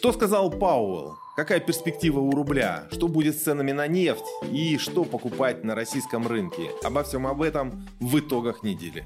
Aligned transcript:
Что 0.00 0.14
сказал 0.14 0.48
Пауэлл? 0.48 1.18
Какая 1.36 1.60
перспектива 1.60 2.20
у 2.20 2.30
рубля? 2.30 2.88
Что 2.90 3.06
будет 3.06 3.36
с 3.36 3.42
ценами 3.42 3.72
на 3.72 3.86
нефть? 3.86 4.24
И 4.50 4.78
что 4.78 5.04
покупать 5.04 5.62
на 5.62 5.74
российском 5.74 6.26
рынке? 6.26 6.70
Обо 6.82 7.02
всем 7.02 7.26
об 7.26 7.42
этом 7.42 7.86
в 8.00 8.18
итогах 8.18 8.62
недели. 8.62 9.04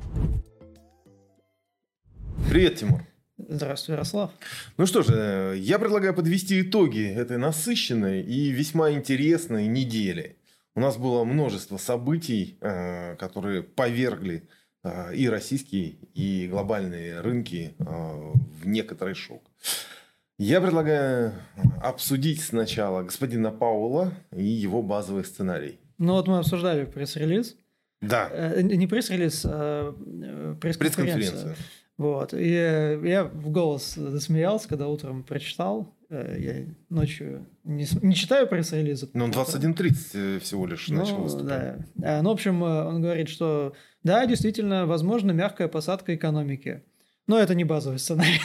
Привет, 2.48 2.76
Тимур. 2.76 3.00
Здравствуй, 3.38 3.94
Ярослав. 3.94 4.30
Ну 4.76 4.86
что 4.86 5.02
же, 5.02 5.56
я 5.58 5.80
предлагаю 5.80 6.14
подвести 6.14 6.60
итоги 6.60 7.04
этой 7.04 7.38
насыщенной 7.38 8.22
и 8.22 8.50
весьма 8.50 8.92
интересной 8.92 9.66
недели. 9.66 10.36
У 10.76 10.80
нас 10.80 10.96
было 10.96 11.24
множество 11.24 11.76
событий, 11.76 12.56
э, 12.60 13.16
которые 13.16 13.64
повергли 13.64 14.48
э, 14.84 15.12
и 15.16 15.28
российские, 15.28 15.96
и 16.14 16.46
глобальные 16.46 17.20
рынки 17.20 17.74
э, 17.80 17.84
в 17.84 18.64
некоторый 18.68 19.14
шок. 19.14 19.50
Я 20.38 20.60
предлагаю 20.60 21.32
обсудить 21.80 22.40
сначала 22.40 23.02
господина 23.02 23.52
Паула 23.52 24.12
и 24.34 24.44
его 24.44 24.82
базовый 24.82 25.24
сценарий. 25.24 25.78
Ну 25.98 26.14
вот 26.14 26.26
мы 26.26 26.38
обсуждали 26.38 26.84
пресс-релиз. 26.86 27.56
Да. 28.00 28.30
Не 28.60 28.86
пресс-релиз, 28.88 29.46
а 29.46 29.92
пресс-конференцию. 30.60 31.54
пресс 31.54 31.58
Вот. 31.96 32.34
И 32.34 32.48
я 32.50 33.30
в 33.32 33.50
голос 33.50 33.94
засмеялся, 33.94 34.68
когда 34.68 34.88
утром 34.88 35.22
прочитал. 35.22 35.94
Я 36.10 36.66
ночью 36.90 37.46
не, 37.62 37.86
не 38.02 38.14
читаю 38.14 38.48
пресс-релизы. 38.48 39.10
Ну, 39.14 39.28
21.30 39.28 40.40
всего 40.40 40.66
лишь 40.66 40.88
ну, 40.88 40.96
начал 40.96 41.16
выступать. 41.18 41.76
Да. 41.94 42.22
Ну, 42.22 42.30
в 42.30 42.32
общем, 42.32 42.62
он 42.62 43.00
говорит, 43.00 43.28
что 43.28 43.74
да, 44.02 44.26
действительно, 44.26 44.86
возможно, 44.86 45.30
мягкая 45.30 45.68
посадка 45.68 46.14
экономики. 46.14 46.82
Но 47.26 47.38
это 47.38 47.54
не 47.54 47.64
базовый 47.64 47.98
сценарий. 47.98 48.40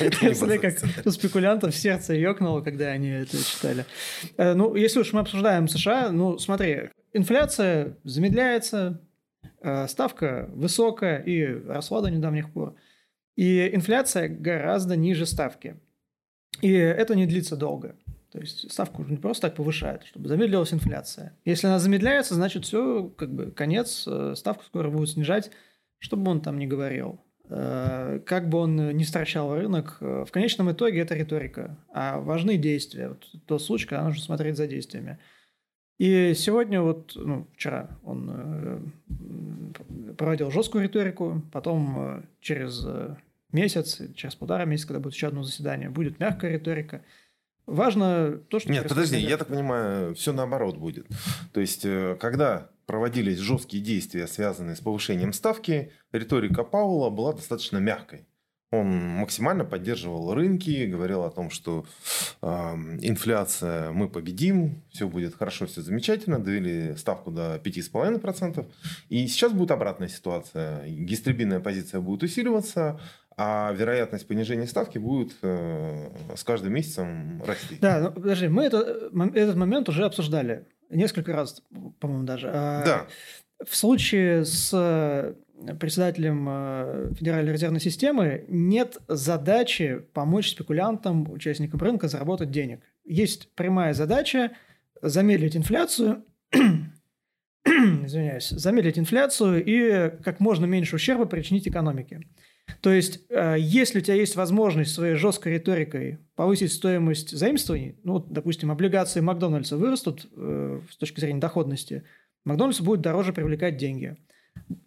Я 0.22 0.34
смотрю, 0.34 0.60
как 0.60 0.74
у 1.04 1.10
спекулянтов 1.10 1.74
сердце 1.74 2.14
ёкнуло, 2.14 2.62
когда 2.62 2.86
они 2.88 3.08
это 3.08 3.36
читали. 3.36 3.84
Э, 4.38 4.54
ну, 4.54 4.74
если 4.74 5.00
уж 5.00 5.12
мы 5.12 5.20
обсуждаем 5.20 5.68
США, 5.68 6.10
ну, 6.10 6.38
смотри, 6.38 6.90
инфляция 7.12 7.98
замедляется, 8.04 9.02
э, 9.60 9.86
ставка 9.88 10.48
высокая 10.54 11.18
и 11.18 11.44
росла 11.44 12.00
до 12.00 12.10
недавних 12.10 12.50
пор. 12.50 12.76
И 13.36 13.74
инфляция 13.74 14.28
гораздо 14.28 14.96
ниже 14.96 15.26
ставки. 15.26 15.76
И 16.62 16.72
это 16.72 17.14
не 17.14 17.26
длится 17.26 17.56
долго. 17.56 17.96
То 18.30 18.40
есть 18.40 18.72
ставку 18.72 19.02
уже 19.02 19.12
не 19.12 19.16
просто 19.16 19.48
так 19.48 19.56
повышают, 19.56 20.04
чтобы 20.06 20.28
замедлилась 20.28 20.72
инфляция. 20.72 21.36
Если 21.44 21.66
она 21.66 21.78
замедляется, 21.78 22.34
значит 22.34 22.64
все, 22.64 23.04
как 23.16 23.32
бы 23.32 23.50
конец, 23.50 24.04
э, 24.08 24.34
ставку 24.34 24.64
скоро 24.64 24.90
будут 24.90 25.10
снижать, 25.10 25.50
чтобы 25.98 26.30
он 26.30 26.40
там 26.40 26.58
не 26.58 26.66
говорил. 26.66 27.20
Э, 27.50 28.20
как 28.24 28.48
бы 28.48 28.58
он 28.58 28.96
ни 28.96 29.02
стращал 29.02 29.54
рынок, 29.54 29.98
э, 30.00 30.24
в 30.26 30.32
конечном 30.32 30.72
итоге 30.72 31.00
это 31.00 31.14
риторика, 31.14 31.76
а 31.92 32.18
важны 32.18 32.56
действия. 32.56 33.10
Вот 33.10 33.26
тот 33.46 33.62
случай, 33.62 33.86
когда 33.86 34.04
нужно 34.04 34.22
смотреть 34.22 34.56
за 34.56 34.66
действиями. 34.66 35.18
И 35.98 36.32
сегодня, 36.34 36.80
вот, 36.80 37.12
ну, 37.14 37.46
вчера 37.54 37.90
он 38.02 38.30
э, 38.32 40.14
проводил 40.16 40.50
жесткую 40.50 40.84
риторику, 40.84 41.42
потом 41.52 42.24
через 42.40 42.84
месяц, 43.52 44.00
через 44.16 44.34
полтора 44.34 44.64
месяца, 44.64 44.88
когда 44.88 45.00
будет 45.00 45.14
еще 45.14 45.28
одно 45.28 45.42
заседание, 45.42 45.90
будет 45.90 46.18
мягкая 46.18 46.52
риторика. 46.52 47.02
Важно 47.66 48.38
то, 48.48 48.58
что... 48.58 48.72
Нет, 48.72 48.88
подожди, 48.88 49.18
я 49.18 49.36
так 49.36 49.48
понимаю, 49.48 50.14
все 50.14 50.32
наоборот 50.32 50.76
будет. 50.76 51.06
То 51.52 51.60
есть, 51.60 51.86
когда 52.18 52.70
проводились 52.86 53.38
жесткие 53.38 53.82
действия, 53.82 54.26
связанные 54.26 54.76
с 54.76 54.80
повышением 54.80 55.32
ставки, 55.32 55.92
риторика 56.12 56.64
Паула 56.64 57.10
была 57.10 57.32
достаточно 57.32 57.78
мягкой. 57.78 58.26
Он 58.70 58.88
максимально 58.88 59.64
поддерживал 59.64 60.34
рынки, 60.34 60.86
говорил 60.86 61.22
о 61.22 61.30
том, 61.30 61.50
что 61.50 61.86
э, 62.42 62.46
инфляция 62.46 63.92
мы 63.92 64.08
победим, 64.08 64.82
все 64.90 65.06
будет 65.08 65.36
хорошо, 65.36 65.66
все 65.66 65.80
замечательно, 65.80 66.38
довели 66.38 66.96
ставку 66.96 67.30
до 67.30 67.56
5,5%. 67.56 68.66
И 69.10 69.26
сейчас 69.28 69.52
будет 69.52 69.70
обратная 69.70 70.08
ситуация. 70.08 70.86
Гистребинная 70.88 71.60
позиция 71.60 72.00
будет 72.00 72.24
усиливаться, 72.24 73.00
а 73.36 73.72
вероятность 73.72 74.26
понижения 74.26 74.66
ставки 74.66 74.98
будет 74.98 75.34
э, 75.42 76.08
с 76.34 76.42
каждым 76.42 76.72
месяцем 76.72 77.42
расти. 77.46 77.78
Да, 77.80 78.00
ну, 78.00 78.12
подожди, 78.12 78.48
мы 78.48 78.64
это, 78.64 79.10
этот 79.34 79.56
момент 79.56 79.88
уже 79.88 80.04
обсуждали 80.04 80.66
несколько 80.94 81.32
раз, 81.32 81.62
по-моему, 82.00 82.24
даже. 82.24 82.50
А, 82.52 82.84
да. 82.84 83.06
В 83.64 83.76
случае 83.76 84.44
с 84.44 84.70
э, 84.72 85.34
председателем 85.78 86.46
э, 86.48 87.12
Федеральной 87.18 87.52
резервной 87.52 87.80
системы 87.80 88.44
нет 88.48 88.98
задачи 89.08 90.02
помочь 90.12 90.50
спекулянтам, 90.50 91.30
участникам 91.30 91.80
рынка 91.80 92.08
заработать 92.08 92.50
денег. 92.50 92.80
Есть 93.04 93.54
прямая 93.54 93.94
задача 93.94 94.52
замедлить 95.00 95.56
инфляцию, 95.56 96.24
извиняюсь, 97.64 98.48
замедлить 98.48 98.98
инфляцию 98.98 99.64
и 99.64 100.10
как 100.22 100.40
можно 100.40 100.64
меньше 100.64 100.96
ущерба 100.96 101.26
причинить 101.26 101.68
экономике. 101.68 102.22
То 102.80 102.92
есть, 102.92 103.20
э, 103.30 103.56
если 103.58 103.98
у 103.98 104.02
тебя 104.02 104.14
есть 104.14 104.36
возможность 104.36 104.94
своей 104.94 105.14
жесткой 105.14 105.54
риторикой 105.54 106.18
повысить 106.34 106.72
стоимость 106.72 107.30
заимствований, 107.30 107.96
ну, 108.04 108.18
допустим, 108.18 108.70
облигации 108.70 109.20
Макдональдса 109.20 109.76
вырастут 109.76 110.26
э, 110.36 110.80
с 110.90 110.96
точки 110.96 111.20
зрения 111.20 111.40
доходности, 111.40 112.04
Макдональдсу 112.44 112.84
будет 112.84 113.00
дороже 113.00 113.32
привлекать 113.32 113.76
деньги 113.76 114.16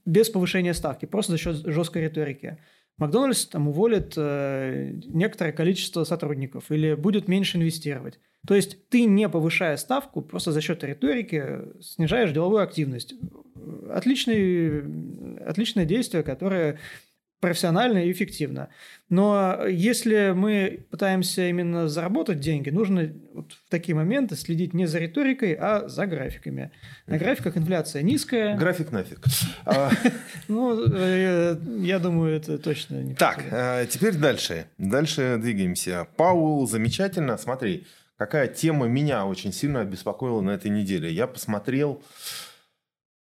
без 0.06 0.30
повышения 0.30 0.74
ставки, 0.74 1.06
просто 1.06 1.34
за 1.34 1.38
счет 1.38 1.58
жесткой 1.66 2.04
риторики. 2.04 2.58
Макдональдс 2.98 3.46
там 3.46 3.68
уволит 3.68 4.14
э, 4.18 4.92
некоторое 5.06 5.52
количество 5.52 6.04
сотрудников 6.04 6.72
или 6.72 6.96
будет 6.96 7.28
меньше 7.28 7.58
инвестировать. 7.58 8.20
То 8.48 8.56
есть 8.56 8.90
ты, 8.90 9.06
не 9.06 9.30
повышая 9.30 9.78
ставку, 9.78 10.22
просто 10.22 10.52
за 10.52 10.62
счет 10.62 10.84
риторики 10.84 11.60
снижаешь 11.82 12.32
деловую 12.32 12.64
активность. 12.64 13.14
Отличный, 13.90 14.84
отличное 15.46 15.86
действие, 15.86 16.24
которое 16.24 16.80
профессионально 17.40 18.06
и 18.06 18.12
эффективно. 18.12 18.70
Но 19.10 19.66
если 19.68 20.34
мы 20.36 20.86
пытаемся 20.90 21.48
именно 21.48 21.88
заработать 21.88 22.40
деньги, 22.40 22.70
нужно 22.70 23.14
вот 23.34 23.54
в 23.54 23.70
такие 23.70 23.96
моменты 23.96 24.36
следить 24.36 24.74
не 24.74 24.86
за 24.86 25.00
риторикой, 25.00 25.54
а 25.54 25.88
за 25.88 26.08
графиками. 26.08 26.72
На 27.06 27.18
графиках 27.18 27.56
инфляция 27.58 28.02
низкая. 28.02 28.58
График 28.58 28.92
нафиг. 28.92 29.20
А, 29.66 29.92
ну, 30.48 30.82
э, 30.90 31.58
я 31.82 32.00
думаю, 32.00 32.38
это 32.38 32.58
точно 32.58 33.02
не 33.02 33.16
Так, 33.16 33.44
э, 33.52 33.86
теперь 33.90 34.16
дальше. 34.16 34.68
Дальше 34.78 35.38
двигаемся. 35.42 36.08
Паул, 36.16 36.66
замечательно. 36.68 37.38
Смотри, 37.38 37.86
какая 38.18 38.48
тема 38.48 38.88
меня 38.88 39.26
очень 39.26 39.52
сильно 39.52 39.82
обеспокоила 39.82 40.40
на 40.42 40.52
этой 40.52 40.72
неделе. 40.72 41.12
Я 41.12 41.28
посмотрел 41.28 42.02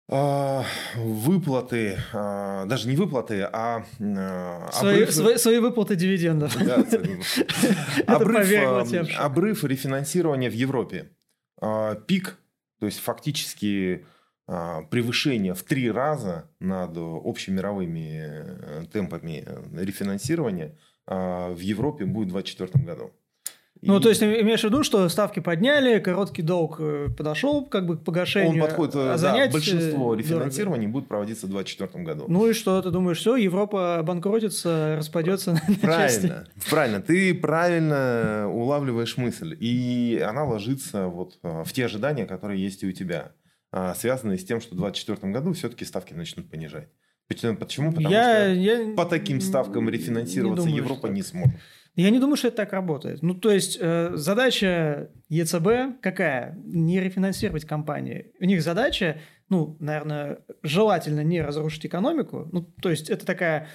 выплаты, 0.10 1.98
а, 2.14 2.66
даже 2.66 2.88
не 2.90 2.96
выплаты, 2.96 3.42
а... 3.42 3.86
а 4.00 4.70
свои, 4.72 4.96
обрыв... 4.96 5.14
свои, 5.14 5.38
свои 5.38 5.60
выплаты 5.60 5.96
дивидендов. 5.96 6.58
Да, 6.64 6.76
обрыв, 8.08 9.18
обрыв 9.18 9.64
рефинансирования 9.64 10.50
в 10.50 10.54
Европе. 10.54 11.12
Пик, 12.08 12.38
то 12.80 12.86
есть 12.86 13.00
фактически 13.00 14.06
превышение 14.46 15.54
в 15.54 15.64
три 15.64 15.90
раза 15.90 16.50
над 16.60 16.98
общемировыми 16.98 18.20
э, 18.22 18.86
темпами 18.92 19.48
рефинансирования 19.74 20.78
в 21.08 21.60
Европе 21.60 22.04
будет 22.06 22.28
в 22.28 22.34
2024 22.34 22.84
году. 22.84 23.14
Ну, 23.86 24.00
и... 24.00 24.02
то 24.02 24.10
есть, 24.10 24.24
имеешь 24.24 24.62
в 24.62 24.64
виду, 24.64 24.84
что 24.84 25.08
ставки 25.10 25.40
подняли, 25.40 26.00
короткий 26.00 26.42
долг 26.42 26.78
э, 26.80 27.10
подошел 27.16 27.66
как 27.66 27.86
бы 27.86 27.98
к 27.98 28.04
погашению. 28.04 28.54
Он 28.54 28.60
подходит, 28.60 28.96
а 28.96 29.18
да, 29.18 29.50
большинство 29.50 30.16
рефинансирований 30.16 30.88
будет 30.88 31.08
проводиться 31.08 31.48
в 31.48 31.50
2024 31.50 32.04
году. 32.04 32.26
Ну 32.28 32.50
и 32.50 32.54
что, 32.54 32.82
ты 32.82 32.92
думаешь, 32.92 33.20
все, 33.20 33.36
Европа 33.36 34.00
обанкротится, 34.00 34.96
распадется 34.98 35.54
на 35.54 35.76
Правильно, 35.82 36.48
правильно. 36.70 37.02
Ты 37.02 37.34
правильно 37.34 38.50
улавливаешь 38.50 39.18
мысль. 39.18 39.56
И 39.60 40.24
она 40.26 40.46
ложится 40.46 41.08
вот 41.08 41.40
э, 41.44 41.64
в 41.66 41.74
те 41.74 41.86
ожидания, 41.86 42.26
которые 42.26 42.64
есть 42.64 42.84
и 42.84 42.88
у 42.88 42.92
тебя, 42.92 43.34
связанные 43.96 44.38
с 44.38 44.46
тем, 44.46 44.62
что 44.62 44.76
в 44.76 44.78
2024 44.78 45.34
году 45.34 45.54
все-таки 45.54 45.84
ставки 45.84 46.14
начнут 46.14 46.50
понижать. 46.50 46.90
Почему? 47.28 47.92
Потому 47.92 48.10
я, 48.10 48.44
что 48.44 48.54
я 48.54 48.96
по 48.96 49.06
таким 49.06 49.42
ставкам 49.42 49.90
рефинансироваться 49.90 50.68
думаю, 50.68 50.84
Европа 50.84 51.08
не 51.08 51.24
сможет. 51.24 51.56
Я 51.96 52.10
не 52.10 52.20
думаю, 52.20 52.38
что 52.38 52.48
это 52.48 52.58
так 52.58 52.74
работает. 52.74 53.22
Ну, 53.22 53.36
то 53.36 53.52
есть, 53.52 53.78
э, 53.80 54.12
задача 54.16 55.12
ЕЦБ 55.30 56.02
какая? 56.02 56.58
Не 56.66 57.00
рефинансировать 57.00 57.66
компании. 57.66 58.32
У 58.40 58.46
них 58.46 58.64
задача, 58.64 59.20
ну, 59.50 59.78
наверное, 59.80 60.40
желательно 60.64 61.24
не 61.24 61.42
разрушить 61.42 61.86
экономику. 61.86 62.50
Ну, 62.52 62.64
то 62.82 62.90
есть, 62.90 63.10
это 63.10 63.26
такая 63.26 63.68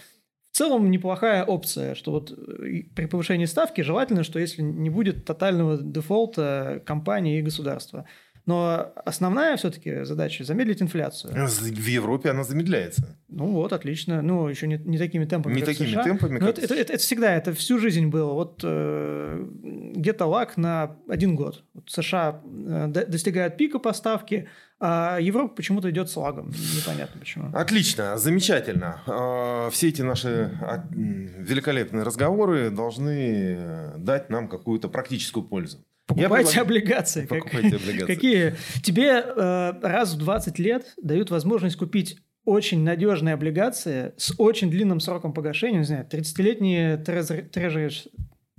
в 0.50 0.56
целом 0.56 0.90
неплохая 0.90 1.44
опция, 1.44 1.94
что 1.94 2.10
вот 2.10 2.32
э, 2.32 2.82
при 2.96 3.06
повышении 3.06 3.44
ставки 3.44 3.82
желательно, 3.82 4.24
что 4.24 4.40
если 4.40 4.62
не 4.62 4.90
будет 4.90 5.24
тотального 5.24 5.78
дефолта 5.80 6.82
компании 6.84 7.38
и 7.38 7.42
государства. 7.42 8.06
Но 8.48 8.94
основная 9.04 9.58
все-таки 9.58 10.04
задача 10.04 10.42
замедлить 10.42 10.80
инфляцию. 10.80 11.34
В 11.34 11.86
Европе 11.86 12.30
она 12.30 12.44
замедляется. 12.44 13.18
Ну 13.28 13.48
вот, 13.48 13.74
отлично. 13.74 14.22
Ну, 14.22 14.48
еще 14.48 14.66
не, 14.66 14.78
не 14.78 14.96
такими 14.96 15.26
темпами. 15.26 15.56
Не 15.56 15.60
такими 15.60 15.88
США. 15.88 16.02
темпами. 16.02 16.38
Но 16.38 16.48
это, 16.48 16.62
это, 16.62 16.74
это, 16.74 16.94
это 16.94 17.02
всегда, 17.02 17.34
это 17.34 17.52
всю 17.52 17.78
жизнь 17.78 18.06
было. 18.06 18.32
Вот 18.32 18.62
э, 18.64 19.46
где-то 19.94 20.24
лак 20.24 20.56
на 20.56 20.96
один 21.10 21.36
год. 21.36 21.62
Вот 21.74 21.90
США 21.90 22.40
э, 22.42 22.86
достигают 22.86 23.58
пика 23.58 23.78
поставки, 23.78 24.48
а 24.80 25.18
Европа 25.20 25.56
почему-то 25.56 25.90
идет 25.90 26.08
с 26.08 26.16
лагом. 26.16 26.48
Непонятно 26.48 27.20
почему. 27.20 27.50
Отлично, 27.52 28.16
замечательно. 28.16 29.02
А, 29.06 29.68
все 29.70 29.88
эти 29.88 30.00
наши 30.00 30.56
а, 30.62 30.86
великолепные 30.90 32.02
разговоры 32.02 32.70
должны 32.70 33.56
э, 33.58 33.94
дать 33.98 34.30
нам 34.30 34.48
какую-то 34.48 34.88
практическую 34.88 35.44
пользу. 35.44 35.84
Покупайте 36.08 36.48
предлагаю... 36.48 36.62
облигации. 36.62 37.26
Покупайте 37.26 37.76
облигации. 37.76 38.06
Какие? 38.06 38.54
Тебе 38.82 39.22
э, 39.24 39.72
раз 39.82 40.14
в 40.14 40.18
20 40.18 40.58
лет 40.58 40.94
дают 41.00 41.30
возможность 41.30 41.76
купить 41.76 42.18
очень 42.44 42.82
надежные 42.82 43.34
облигации 43.34 44.14
с 44.16 44.34
очень 44.38 44.70
длинным 44.70 45.00
сроком 45.00 45.34
погашения, 45.34 45.78
не 45.78 45.84
знаю, 45.84 46.06
30-летние 46.10 46.96
трежерис, 46.96 48.08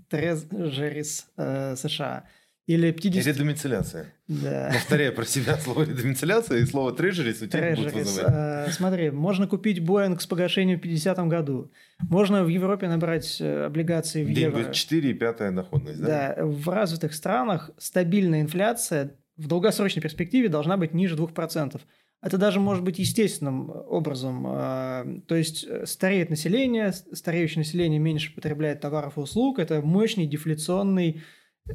трежерис 0.10 1.28
э, 1.38 1.75
США– 1.75 2.25
или 2.69 2.92
50... 2.92 3.25
Редомицеляция. 3.25 4.13
Да. 4.27 4.69
Повторяю 4.71 5.16
про 5.16 5.25
себя 5.25 5.57
слово 5.57 5.86
редомицеляция 5.86 6.60
и 6.60 6.66
слово 6.66 6.92
трежерис 6.92 7.42
у 7.42 7.48
тебя 7.48 7.75
будет 7.75 7.94
вызывать. 7.94 8.31
А, 8.31 8.68
смотри, 8.69 9.10
можно 9.10 9.48
купить 9.48 9.83
Боинг 9.83 10.21
с 10.21 10.27
погашением 10.27 10.77
в 10.77 10.81
50 10.83 11.18
году. 11.27 11.71
Можно 11.98 12.44
в 12.44 12.48
Европе 12.48 12.88
набрать 12.88 13.42
э, 13.42 13.66
облигации 13.66 14.24
в 14.24 14.30
Где 14.30 14.42
евро. 14.42 14.71
4 14.71 15.10
и 15.10 15.13
5 15.16 15.56
доходность, 15.56 16.00
да? 16.00 16.36
Да. 16.38 16.45
В 16.45 16.69
развитых 16.69 17.16
странах 17.16 17.71
стабильная 17.80 18.42
инфляция 18.42 19.15
в 19.36 19.48
долгосрочной 19.48 20.04
перспективе 20.04 20.48
должна 20.48 20.77
быть 20.77 20.94
ниже 20.94 21.15
2%. 21.15 21.81
Это 22.22 22.38
даже 22.38 22.60
может 22.60 22.83
быть 22.83 23.00
естественным 23.00 23.72
образом. 23.72 24.44
А, 24.45 25.07
то 25.25 25.33
есть 25.33 25.65
э, 25.68 25.88
стареет 25.88 26.30
население, 26.30 26.92
стареющее 26.92 27.62
население 27.62 27.98
меньше 27.98 28.36
потребляет 28.36 28.80
товаров 28.81 29.18
и 29.18 29.22
услуг. 29.22 29.57
Это 29.57 29.81
мощный 29.81 30.27
дефляционный 30.27 31.24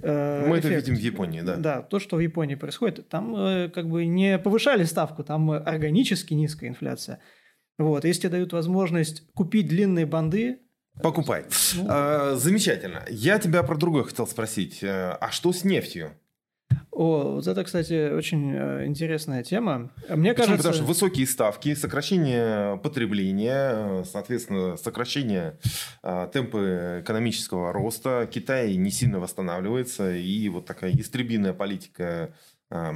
Э, 0.02 0.46
Мы 0.46 0.58
эффект. 0.58 0.74
это 0.74 0.90
видим 0.90 0.94
в 0.96 1.00
Японии, 1.00 1.40
да. 1.40 1.56
Да, 1.56 1.82
то, 1.82 1.98
что 1.98 2.16
в 2.16 2.20
Японии 2.20 2.54
происходит, 2.54 3.08
там 3.08 3.34
э, 3.36 3.68
как 3.68 3.88
бы 3.88 4.06
не 4.06 4.38
повышали 4.38 4.84
ставку, 4.84 5.24
там 5.24 5.50
органически 5.50 6.34
низкая 6.34 6.70
инфляция. 6.70 7.20
Вот, 7.78 8.04
если 8.04 8.22
тебе 8.22 8.30
дают 8.30 8.52
возможность 8.52 9.26
купить 9.34 9.68
длинные 9.68 10.06
банды, 10.06 10.60
Покупай. 11.02 11.44
Ну, 11.74 11.86
а, 11.88 12.36
замечательно. 12.36 13.04
Я 13.08 13.40
тебя 13.40 13.64
про 13.64 13.76
другое 13.76 14.04
хотел 14.04 14.28
спросить. 14.28 14.82
Э, 14.82 15.16
а 15.20 15.32
что 15.32 15.52
с 15.52 15.64
нефтью? 15.64 16.12
О, 16.94 17.34
вот 17.34 17.46
это, 17.48 17.64
кстати, 17.64 18.12
очень 18.12 18.54
э, 18.54 18.86
интересная 18.86 19.42
тема. 19.42 19.90
Мне 20.08 20.32
Почему? 20.32 20.34
кажется... 20.34 20.56
Потому 20.56 20.74
что 20.74 20.84
высокие 20.84 21.26
ставки, 21.26 21.74
сокращение 21.74 22.76
потребления, 22.78 23.72
э, 23.74 24.04
соответственно, 24.04 24.76
сокращение 24.76 25.58
э, 26.04 26.28
темпа 26.32 27.00
экономического 27.00 27.72
роста. 27.72 28.28
Китай 28.32 28.76
не 28.76 28.92
сильно 28.92 29.18
восстанавливается, 29.18 30.14
и 30.14 30.48
вот 30.48 30.66
такая 30.66 30.92
истребиная 30.92 31.52
политика 31.52 32.32
э, 32.70 32.92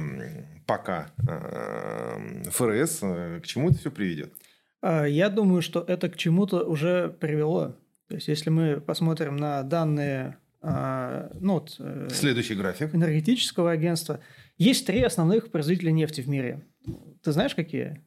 пока 0.65 1.11
э, 1.27 2.49
ФРС, 2.51 2.99
к 2.99 3.41
чему 3.43 3.69
это 3.69 3.79
все 3.79 3.91
приведет? 3.91 4.33
А, 4.81 5.03
я 5.03 5.29
думаю, 5.29 5.61
что 5.61 5.83
это 5.85 6.07
к 6.07 6.15
чему-то 6.15 6.63
уже 6.63 7.09
привело. 7.19 7.75
То 8.07 8.15
есть, 8.15 8.29
если 8.29 8.49
мы 8.49 8.79
посмотрим 8.79 9.35
на 9.35 9.61
данные 9.63 10.37
ну, 10.61 11.53
вот, 11.53 11.75
э, 11.79 12.07
Следующий 12.11 12.55
график. 12.55 12.93
энергетического 12.93 13.71
агентства. 13.71 14.19
Есть 14.57 14.85
три 14.85 15.01
основных 15.01 15.51
производителя 15.51 15.91
нефти 15.91 16.21
в 16.21 16.27
мире. 16.27 16.65
Ты 17.23 17.31
знаешь, 17.31 17.55
какие? 17.55 18.03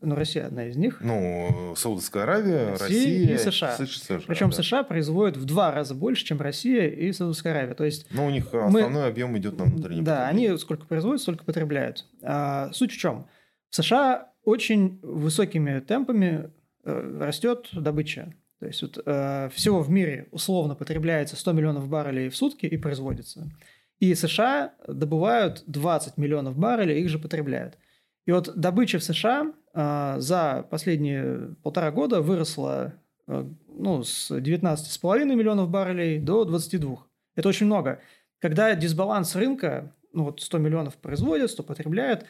Ну, 0.00 0.14
Россия 0.14 0.46
одна 0.46 0.68
из 0.68 0.76
них. 0.76 1.00
Ну, 1.02 1.74
Саудовская 1.76 2.22
Аравия, 2.22 2.70
Россия, 2.72 3.32
Россия 3.32 3.34
и 3.34 3.38
США. 3.38 3.76
США 3.76 4.20
Причем 4.26 4.50
да. 4.50 4.56
США 4.56 4.84
производят 4.84 5.36
в 5.36 5.44
два 5.44 5.70
раза 5.70 5.94
больше, 5.94 6.24
чем 6.24 6.40
Россия 6.40 6.88
и 6.88 7.12
Саудовская 7.12 7.52
Аравия. 7.52 7.74
То 7.74 7.84
есть 7.84 8.06
Но 8.10 8.26
у 8.26 8.30
них 8.30 8.46
основной 8.54 8.90
мы... 8.90 9.06
объем 9.06 9.36
идет 9.36 9.58
на 9.58 9.64
внутренний 9.64 10.02
Да, 10.02 10.26
они 10.28 10.56
сколько 10.56 10.86
производят, 10.86 11.20
столько 11.20 11.44
потребляют. 11.44 12.06
А, 12.22 12.70
суть 12.72 12.92
в 12.92 12.98
чем? 12.98 13.26
В 13.68 13.76
США 13.76 14.32
очень 14.44 14.98
высокими 15.02 15.80
темпами 15.80 16.50
э, 16.84 17.18
растет 17.20 17.68
добыча 17.72 18.32
то 18.62 18.68
есть 18.68 18.80
вот, 18.80 19.02
э, 19.04 19.48
всего 19.52 19.80
в 19.80 19.90
мире 19.90 20.28
условно 20.30 20.76
потребляется 20.76 21.34
100 21.34 21.50
миллионов 21.50 21.88
баррелей 21.88 22.28
в 22.28 22.36
сутки 22.36 22.64
и 22.64 22.76
производится. 22.76 23.50
И 23.98 24.14
США 24.14 24.72
добывают 24.86 25.64
20 25.66 26.16
миллионов 26.16 26.56
баррелей, 26.56 27.02
их 27.02 27.08
же 27.08 27.18
потребляют. 27.18 27.76
И 28.24 28.30
вот 28.30 28.54
добыча 28.54 29.00
в 29.00 29.02
США 29.02 29.52
э, 29.74 30.14
за 30.20 30.64
последние 30.70 31.56
полтора 31.64 31.90
года 31.90 32.22
выросла 32.22 32.94
э, 33.26 33.44
ну, 33.66 34.04
с 34.04 34.30
19,5 34.30 35.24
миллионов 35.24 35.68
баррелей 35.68 36.20
до 36.20 36.44
22. 36.44 36.98
Это 37.34 37.48
очень 37.48 37.66
много. 37.66 37.98
Когда 38.38 38.76
дисбаланс 38.76 39.34
рынка, 39.34 39.92
ну 40.12 40.26
вот 40.26 40.40
100 40.40 40.58
миллионов 40.58 40.94
производят, 40.98 41.50
100 41.50 41.64
потребляют, 41.64 42.26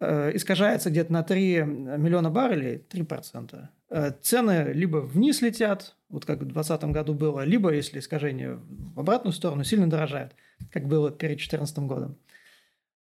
искажается 0.00 0.90
где-то 0.90 1.12
на 1.12 1.22
3 1.22 1.62
миллиона 1.62 2.30
баррелей, 2.30 2.84
3%. 2.90 3.68
Э, 3.90 4.12
цены 4.22 4.72
либо 4.72 4.96
вниз 4.98 5.40
летят, 5.40 5.94
вот 6.08 6.24
как 6.24 6.38
в 6.38 6.44
2020 6.44 6.84
году 6.92 7.14
было, 7.14 7.44
либо, 7.44 7.72
если 7.72 8.00
искажение 8.00 8.58
в 8.94 8.98
обратную 8.98 9.32
сторону, 9.32 9.62
сильно 9.62 9.88
дорожает, 9.88 10.32
как 10.72 10.88
было 10.88 11.12
перед 11.12 11.36
2014 11.36 11.78
годом. 11.80 12.18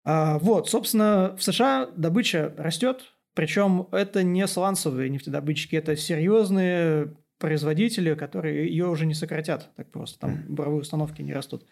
А, 0.04 0.38
вот, 0.38 0.70
собственно, 0.70 1.36
в 1.36 1.44
США 1.44 1.90
добыча 1.96 2.54
растет, 2.58 3.14
причем 3.34 3.88
это 3.92 4.22
не 4.22 4.46
сланцевые 4.46 5.10
нефтедобытчики, 5.10 5.76
это 5.76 5.96
серьезные 5.96 7.16
производители, 7.40 8.14
которые 8.14 8.68
ее 8.68 8.88
уже 8.88 9.08
не 9.08 9.16
сократят 9.16 9.72
так 9.76 9.90
просто, 9.92 10.20
там 10.20 10.44
буровые 10.48 10.82
установки 10.82 11.24
не 11.24 11.34
растут. 11.34 11.66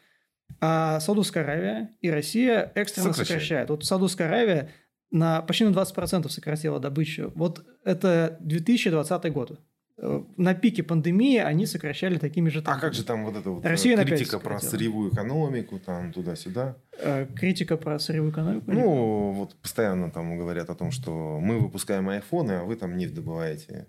А 0.59 0.99
Саудовская 0.99 1.43
Аравия 1.43 1.91
и 2.01 2.09
Россия 2.09 2.71
экстренно 2.73 3.09
сокращают. 3.09 3.27
сокращают. 3.27 3.69
Вот 3.69 3.85
Саудовская 3.85 4.27
Аравия 4.27 4.71
на 5.11 5.41
почти 5.41 5.65
на 5.65 5.69
20% 5.69 6.29
сократила 6.29 6.79
добычу. 6.79 7.31
Вот 7.35 7.65
это 7.83 8.37
2020 8.39 9.31
год. 9.31 9.59
Э, 9.97 10.23
на 10.37 10.53
пике 10.55 10.83
пандемии 10.83 11.37
они 11.37 11.65
сокращали 11.65 12.17
такими 12.17 12.49
же 12.49 12.61
темпами. 12.61 12.77
А 12.77 12.79
как 12.81 12.93
же 12.93 13.03
там 13.03 13.25
вот 13.25 13.35
эта 13.35 13.49
вот 13.49 13.65
Россия 13.65 13.97
критика 14.03 14.39
про 14.39 14.59
сырьевую 14.59 15.11
экономику, 15.11 15.79
там 15.79 16.11
туда-сюда? 16.11 16.77
Э, 16.97 17.27
критика 17.35 17.77
про 17.77 17.99
сырьевую 17.99 18.31
экономику? 18.31 18.71
Ну, 18.71 19.31
вот 19.31 19.55
постоянно 19.61 20.09
там 20.09 20.37
говорят 20.37 20.69
о 20.69 20.75
том, 20.75 20.91
что 20.91 21.39
мы 21.39 21.59
выпускаем 21.59 22.09
айфоны, 22.09 22.53
а 22.53 22.63
вы 22.63 22.75
там 22.75 22.97
нефть 22.97 23.13
добываете. 23.13 23.87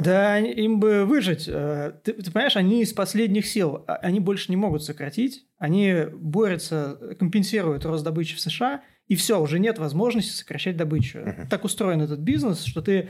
Да, 0.00 0.38
им 0.38 0.80
бы 0.80 1.04
выжить. 1.04 1.46
Э, 1.48 1.92
ты, 2.02 2.14
ты 2.14 2.30
понимаешь, 2.30 2.56
они 2.56 2.82
из 2.82 2.94
последних 2.94 3.46
сил, 3.46 3.84
а, 3.86 3.96
они 3.96 4.20
больше 4.20 4.50
не 4.50 4.56
могут 4.56 4.84
сократить, 4.84 5.44
они 5.58 6.04
борются, 6.14 7.16
компенсируют 7.18 7.84
рост 7.84 8.04
добычи 8.04 8.36
в 8.36 8.40
США– 8.40 8.82
и 9.08 9.14
все, 9.14 9.40
уже 9.40 9.58
нет 9.58 9.78
возможности 9.78 10.32
сокращать 10.32 10.76
добычу. 10.76 11.18
Uh-huh. 11.18 11.48
Так 11.48 11.64
устроен 11.64 12.02
этот 12.02 12.20
бизнес, 12.20 12.64
что 12.64 12.82
ты 12.82 12.92
э, 12.98 13.06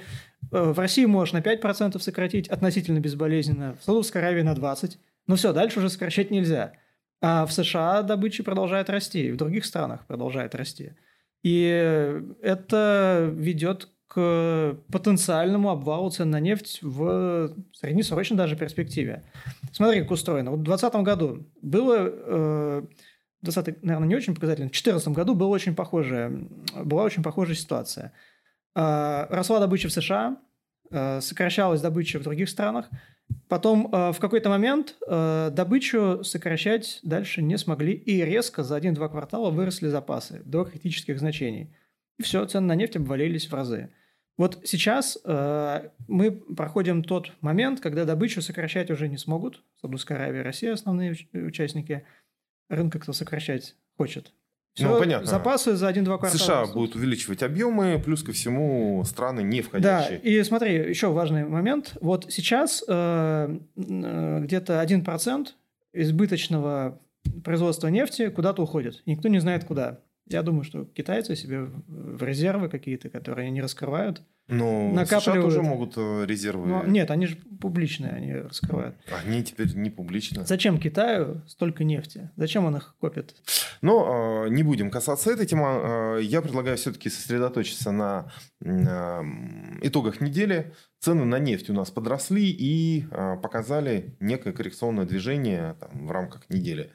в 0.50 0.79
России 0.79 1.07
можешь 1.07 1.33
на 1.33 1.38
5% 1.38 1.99
сократить 1.99 2.49
относительно 2.49 3.00
безболезненно, 3.00 3.76
в 3.81 3.85
Саудовской 3.85 4.21
Аравии 4.21 4.43
на 4.43 4.55
20%, 4.55 4.97
но 5.26 5.37
все, 5.37 5.53
дальше 5.53 5.79
уже 5.79 5.88
сокращать 5.88 6.31
нельзя. 6.31 6.73
А 7.23 7.47
в 7.47 7.53
США 7.53 8.03
добыча 8.03 8.45
продолжает 8.45 8.91
расти, 8.91 9.29
и 9.29 9.33
в 9.33 9.37
других 9.37 9.65
странах 9.65 10.07
продолжает 10.07 10.55
расти. 10.55 10.93
И 11.43 12.21
это 12.43 13.31
ведет 13.33 13.88
к 14.09 14.76
потенциальному 14.93 15.71
обвалу 15.71 16.11
цен 16.11 16.31
на 16.31 16.41
нефть 16.41 16.79
в 16.83 17.55
среднесрочной 17.73 18.37
даже 18.37 18.57
перспективе. 18.57 19.25
Смотри, 19.73 20.03
как 20.03 20.11
устроено. 20.11 20.53
Вот 20.53 20.61
в 20.61 20.65
2020 20.65 21.05
году 21.05 21.47
было 21.62 21.97
э, 21.99 22.83
20 23.47 23.83
наверное, 23.83 24.09
не 24.09 24.15
очень 24.15 24.35
показательно, 24.35 24.69
в 24.69 24.73
2014 24.73 25.09
году 25.09 25.35
была 25.35 25.50
очень 25.50 25.75
похожая, 25.75 26.31
была 26.85 27.05
очень 27.05 27.23
похожая 27.23 27.57
ситуация. 27.57 28.12
А, 28.75 29.26
росла 29.31 29.59
добыча 29.59 29.88
в 29.88 29.93
США, 29.93 30.37
а, 30.91 31.21
сокращалась 31.21 31.81
добыча 31.81 32.19
в 32.19 32.23
других 32.23 32.49
странах. 32.49 32.91
Потом 33.49 33.88
а, 33.91 34.12
в 34.12 34.21
какой-то 34.21 34.50
момент 34.50 34.97
добычу 35.00 36.23
сокращать 36.23 37.00
дальше 37.03 37.43
не 37.43 37.57
смогли, 37.57 37.93
и 37.93 38.23
резко 38.23 38.62
за 38.62 38.76
один-два 38.76 39.09
квартала 39.09 39.50
выросли 39.50 39.88
запасы 39.88 40.43
до 40.45 40.65
критических 40.65 41.19
значений. 41.19 41.75
И 42.19 42.23
все, 42.23 42.45
цены 42.45 42.67
на 42.67 42.75
нефть 42.75 42.97
обвалились 42.97 43.47
в 43.47 43.55
разы. 43.55 43.91
Вот 44.38 44.61
сейчас 44.65 45.19
э, 45.25 45.88
мы 46.09 46.31
проходим 46.31 47.03
тот 47.03 47.33
момент, 47.41 47.81
когда 47.81 48.05
добычу 48.05 48.43
сокращать 48.43 48.91
уже 48.91 49.09
не 49.09 49.17
смогут. 49.17 49.62
Саудовская 49.81 50.19
Аравия 50.19 50.41
и 50.41 50.45
Россия 50.45 50.75
основные 50.75 51.17
участники– 51.33 52.05
рынка 52.68 52.99
кто 52.99 53.12
сокращать 53.12 53.76
хочет. 53.96 54.32
Все, 54.75 54.88
ну, 54.88 54.99
понятно. 54.99 55.26
Запасы 55.26 55.75
за 55.75 55.88
1-2 55.88 56.04
квартала. 56.04 56.32
США 56.32 56.66
будут 56.66 56.96
увеличивать 56.96 57.42
объемы, 57.42 58.00
плюс 58.04 58.23
ко 58.23 58.32
всему 58.32 59.02
страны 59.04 59.40
не 59.40 59.62
входящие. 59.62 60.18
Да, 60.18 60.28
и 60.28 60.42
смотри, 60.42 60.75
еще 60.75 61.11
важный 61.11 61.46
момент. 61.46 61.96
Вот 62.02 62.26
сейчас 62.28 62.85
э, 62.87 63.58
э 63.76 64.40
где-то 64.40 64.82
1% 64.82 65.46
избыточного 65.94 67.00
производства 67.42 67.88
нефти 67.88 68.28
куда-то 68.28 68.62
уходит. 68.62 69.02
Никто 69.06 69.28
не 69.28 69.38
знает 69.38 69.64
куда. 69.64 70.00
Я 70.26 70.42
думаю, 70.42 70.64
что 70.64 70.85
китайцы 70.85 71.37
себе 71.37 71.70
в 71.87 72.23
резервы 72.23 72.68
какие-то, 72.68 73.08
которые 73.08 73.46
они 73.46 73.62
раскрывают, 73.62 74.23
ну, 74.49 74.93
накапливают. 74.93 75.23
США 75.23 75.43
тоже 75.43 75.62
могут 75.62 75.95
э, 75.97 76.25
резервы. 76.25 76.69
Но, 76.69 76.85
нет, 76.85 77.11
они 77.11 77.26
же 77.26 77.37
публичные, 77.37 78.12
они 78.12 78.33
раскрывают. 78.35 78.97
Они 79.11 79.43
теперь 79.43 79.75
не 79.75 79.91
публичные. 79.91 80.47
Зачем 80.47 80.79
Китаю 80.79 81.43
столько 81.49 81.83
нефти? 81.83 82.31
Зачем 82.37 82.65
он 82.65 82.76
их 82.76 82.95
копит? 83.00 83.35
Но 83.83 84.45
э, 84.47 84.50
не 84.50 84.62
будем 84.62 84.91
касаться 84.91 85.33
этой 85.33 85.47
темы. 85.47 85.65
Э, 85.67 86.19
я 86.23 86.43
предлагаю 86.43 86.76
все-таки 86.76 87.11
сосредоточиться 87.11 87.91
на 87.91 88.31
итогах 89.83 90.21
недели. 90.21 90.75
Цены 91.00 91.25
на 91.25 91.38
нефть 91.38 91.71
у 91.71 91.73
нас 91.73 91.91
подросли 91.91 92.49
и 92.50 93.05
показали 93.43 94.17
некое 94.19 94.53
коррекционное 94.53 95.05
движение 95.05 95.76
там, 95.79 96.07
в 96.07 96.11
рамках 96.11 96.49
недели. 96.49 96.91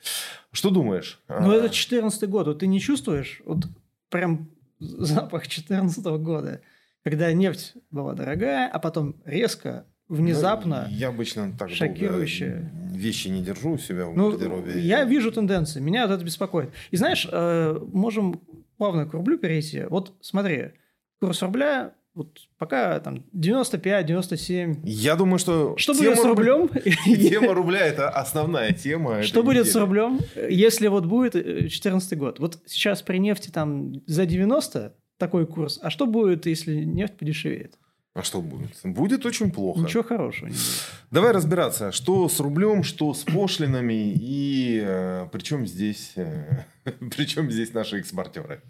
Что 0.51 0.69
думаешь? 0.69 1.21
Ну, 1.27 1.51
это 1.51 1.61
2014 1.61 2.29
год. 2.29 2.47
Вот 2.47 2.59
ты 2.59 2.67
не 2.67 2.79
чувствуешь 2.79 3.41
вот 3.45 3.65
прям 4.09 4.49
запах 4.79 5.43
2014 5.43 6.03
года? 6.05 6.61
Когда 7.03 7.31
нефть 7.33 7.73
была 7.89 8.13
дорогая, 8.13 8.69
а 8.69 8.79
потом 8.79 9.15
резко, 9.25 9.85
внезапно, 10.07 10.87
ну, 10.89 10.95
я 10.95 11.07
обычно 11.09 11.53
так 11.57 11.69
шокирующе. 11.69 12.69
долго 12.73 12.81
вещи 13.01 13.27
не 13.27 13.41
держу 13.41 13.71
у 13.71 13.77
себя 13.77 14.05
в 14.05 14.15
ну, 14.15 14.31
гардеробе. 14.31 14.79
Я 14.79 15.03
вижу 15.03 15.31
тенденции, 15.31 15.79
меня 15.79 16.07
вот 16.07 16.13
это 16.13 16.23
беспокоит. 16.23 16.69
И 16.91 16.97
знаешь, 16.97 17.27
э, 17.29 17.79
можем 17.93 18.41
плавно 18.77 19.05
к 19.05 19.13
рублю 19.13 19.37
перейти. 19.37 19.83
Вот 19.89 20.13
смотри, 20.21 20.71
курс 21.19 21.41
рубля 21.41 21.93
вот 22.13 22.39
пока 22.57 22.99
там 22.99 23.23
95-97. 23.33 24.81
Я 24.83 25.15
думаю, 25.15 25.39
что... 25.39 25.77
Что 25.77 25.93
будет 25.93 26.19
с 26.19 26.25
рублем? 26.25 26.67
Тема 27.05 27.53
рубля– 27.53 27.79
это 27.87 28.09
основная 28.09 28.73
тема. 28.73 29.23
Что 29.23 29.43
будет 29.43 29.67
с 29.67 29.75
рублем, 29.75 30.19
если 30.35 30.87
вот 30.87 31.05
будет 31.05 31.33
2014 31.33 32.17
год? 32.17 32.39
Вот 32.39 32.59
сейчас 32.65 33.01
при 33.01 33.17
нефти 33.17 33.49
там 33.49 33.93
за 34.07 34.25
90, 34.25 34.93
такой 35.21 35.45
курс. 35.45 35.79
А 35.81 35.89
что 35.89 36.05
будет, 36.05 36.45
если 36.45 36.83
нефть 36.83 37.17
подешевеет? 37.17 37.77
А 38.13 38.23
что 38.23 38.41
будет? 38.41 38.71
Будет 38.83 39.25
очень 39.25 39.51
плохо. 39.51 39.79
Ничего 39.79 40.03
хорошего 40.03 40.47
не 40.47 40.53
будет. 40.53 40.83
Давай 41.11 41.31
разбираться, 41.31 41.93
что 41.93 42.27
с 42.27 42.39
рублем, 42.41 42.83
что 42.83 43.13
с 43.13 43.23
пошлинами 43.23 44.13
и 44.13 44.81
э, 44.83 45.27
причем 45.31 45.65
здесь, 45.65 46.13
э, 46.17 46.65
причем 47.15 47.49
здесь 47.49 47.73
наши 47.73 47.99
экспортеры. 47.99 48.61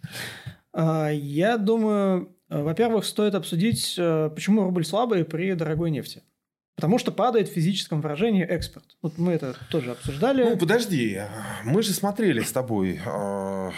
А, 0.73 1.09
я 1.09 1.57
думаю, 1.57 2.35
э, 2.49 2.61
во-первых, 2.61 3.03
стоит 3.03 3.33
обсудить, 3.33 3.95
э, 3.97 4.29
почему 4.29 4.63
рубль 4.63 4.85
слабый 4.85 5.25
при 5.25 5.53
дорогой 5.53 5.89
нефти. 5.89 6.21
Потому 6.75 6.97
что 6.97 7.11
падает 7.11 7.47
в 7.47 7.53
физическом 7.53 8.01
выражении 8.01 8.43
экспорт. 8.43 8.85
Вот 9.01 9.17
мы 9.17 9.33
это 9.33 9.55
тоже 9.69 9.91
обсуждали. 9.91 10.43
Ну, 10.43 10.57
подожди. 10.57 11.21
Мы 11.63 11.83
же 11.83 11.93
смотрели 11.93 12.41
с 12.41 12.51
тобой 12.51 12.99
э, 13.05 13.71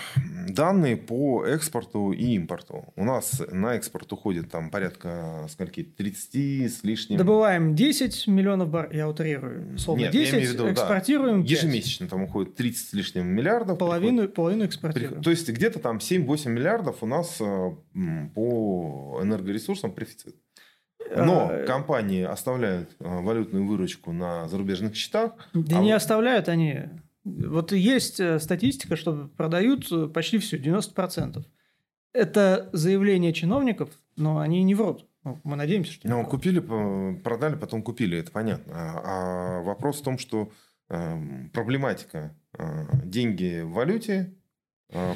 данные 0.47 0.95
по 0.95 1.45
экспорту 1.45 2.11
и 2.11 2.35
импорту. 2.35 2.93
У 2.95 3.03
нас 3.03 3.41
на 3.51 3.75
экспорт 3.75 4.11
уходит 4.13 4.49
там 4.49 4.69
порядка 4.69 5.47
скольки? 5.49 5.83
30 5.83 6.71
с 6.71 6.83
лишним. 6.83 7.17
Добываем 7.17 7.75
10 7.75 8.27
миллионов 8.27 8.69
бар, 8.69 8.89
я 8.93 9.09
утрирую. 9.09 9.77
Словно 9.77 10.03
Нет, 10.03 10.11
10, 10.11 10.25
я 10.25 10.37
имею 10.39 10.51
в 10.51 10.53
виду, 10.53 10.71
экспортируем 10.71 11.41
да, 11.41 11.49
5. 11.49 11.51
Ежемесячно 11.51 12.07
там 12.07 12.23
уходит 12.23 12.55
30 12.55 12.89
с 12.89 12.93
лишним 12.93 13.27
миллиардов. 13.27 13.79
Половину, 13.79 14.17
приходит, 14.17 14.35
половину 14.35 14.65
экспортируем. 14.65 15.21
То 15.21 15.29
есть 15.29 15.49
где-то 15.49 15.79
там 15.79 15.97
7-8 15.97 16.49
миллиардов 16.49 16.97
у 17.01 17.05
нас 17.05 17.37
э, 17.41 17.71
по 18.33 19.19
энергоресурсам 19.21 19.91
профицит. 19.91 20.35
Но 21.15 21.49
а, 21.51 21.65
компании 21.65 22.23
оставляют 22.23 22.95
э, 22.99 23.21
валютную 23.21 23.65
выручку 23.65 24.11
на 24.11 24.47
зарубежных 24.47 24.95
счетах. 24.95 25.33
Да 25.53 25.79
а 25.79 25.81
не 25.81 25.91
вот... 25.91 25.97
оставляют 25.97 26.47
они. 26.49 26.89
Вот 27.23 27.71
есть 27.71 28.19
э, 28.19 28.39
статистика, 28.39 28.95
что 28.95 29.29
продают 29.37 29.91
э, 29.91 30.07
почти 30.07 30.37
все, 30.39 30.57
90%. 30.57 31.43
Это 32.13 32.69
заявление 32.73 33.33
чиновников, 33.33 33.89
но 34.15 34.39
они 34.39 34.63
не 34.63 34.75
врут. 34.75 35.07
Ну, 35.23 35.39
мы 35.43 35.55
надеемся, 35.55 35.93
что... 35.93 36.07
Ну, 36.07 36.25
купили, 36.25 36.59
продали, 36.59 37.55
потом 37.55 37.81
купили, 37.81 38.17
это 38.17 38.31
понятно. 38.31 38.73
А, 38.75 39.61
вопрос 39.61 40.01
в 40.01 40.03
том, 40.03 40.17
что 40.17 40.51
э, 40.89 41.47
проблематика 41.53 42.35
э, 42.57 42.85
деньги 43.05 43.61
в 43.61 43.71
валюте 43.71 44.33
Э, 44.33 44.42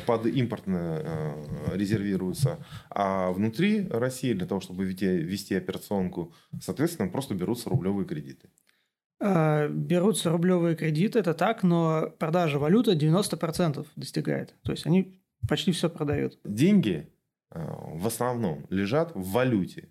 под 0.05 0.25
импортно 0.25 1.01
э, 1.03 1.77
резервируются, 1.77 2.65
а 2.89 3.31
внутри 3.31 3.87
России 3.87 4.33
для 4.33 4.47
того, 4.47 4.59
чтобы 4.59 4.85
вести, 4.85 5.05
вести 5.05 5.55
операционку, 5.55 6.33
соответственно, 6.59 7.09
просто 7.09 7.35
берутся 7.35 7.69
рублевые 7.69 8.07
кредиты. 8.07 8.49
А, 9.19 9.67
берутся 9.67 10.31
рублевые 10.31 10.75
кредиты, 10.75 11.19
это 11.19 11.33
так, 11.33 11.63
но 11.63 12.09
продажа 12.17 12.57
валюты 12.59 12.93
90% 12.93 13.85
достигает. 13.95 14.55
То 14.63 14.71
есть 14.71 14.85
они 14.87 15.21
почти 15.47 15.71
все 15.71 15.89
продают. 15.89 16.39
Деньги 16.43 17.07
э, 17.51 17.59
в 17.93 18.07
основном 18.07 18.65
лежат 18.69 19.13
в 19.13 19.31
валюте. 19.31 19.89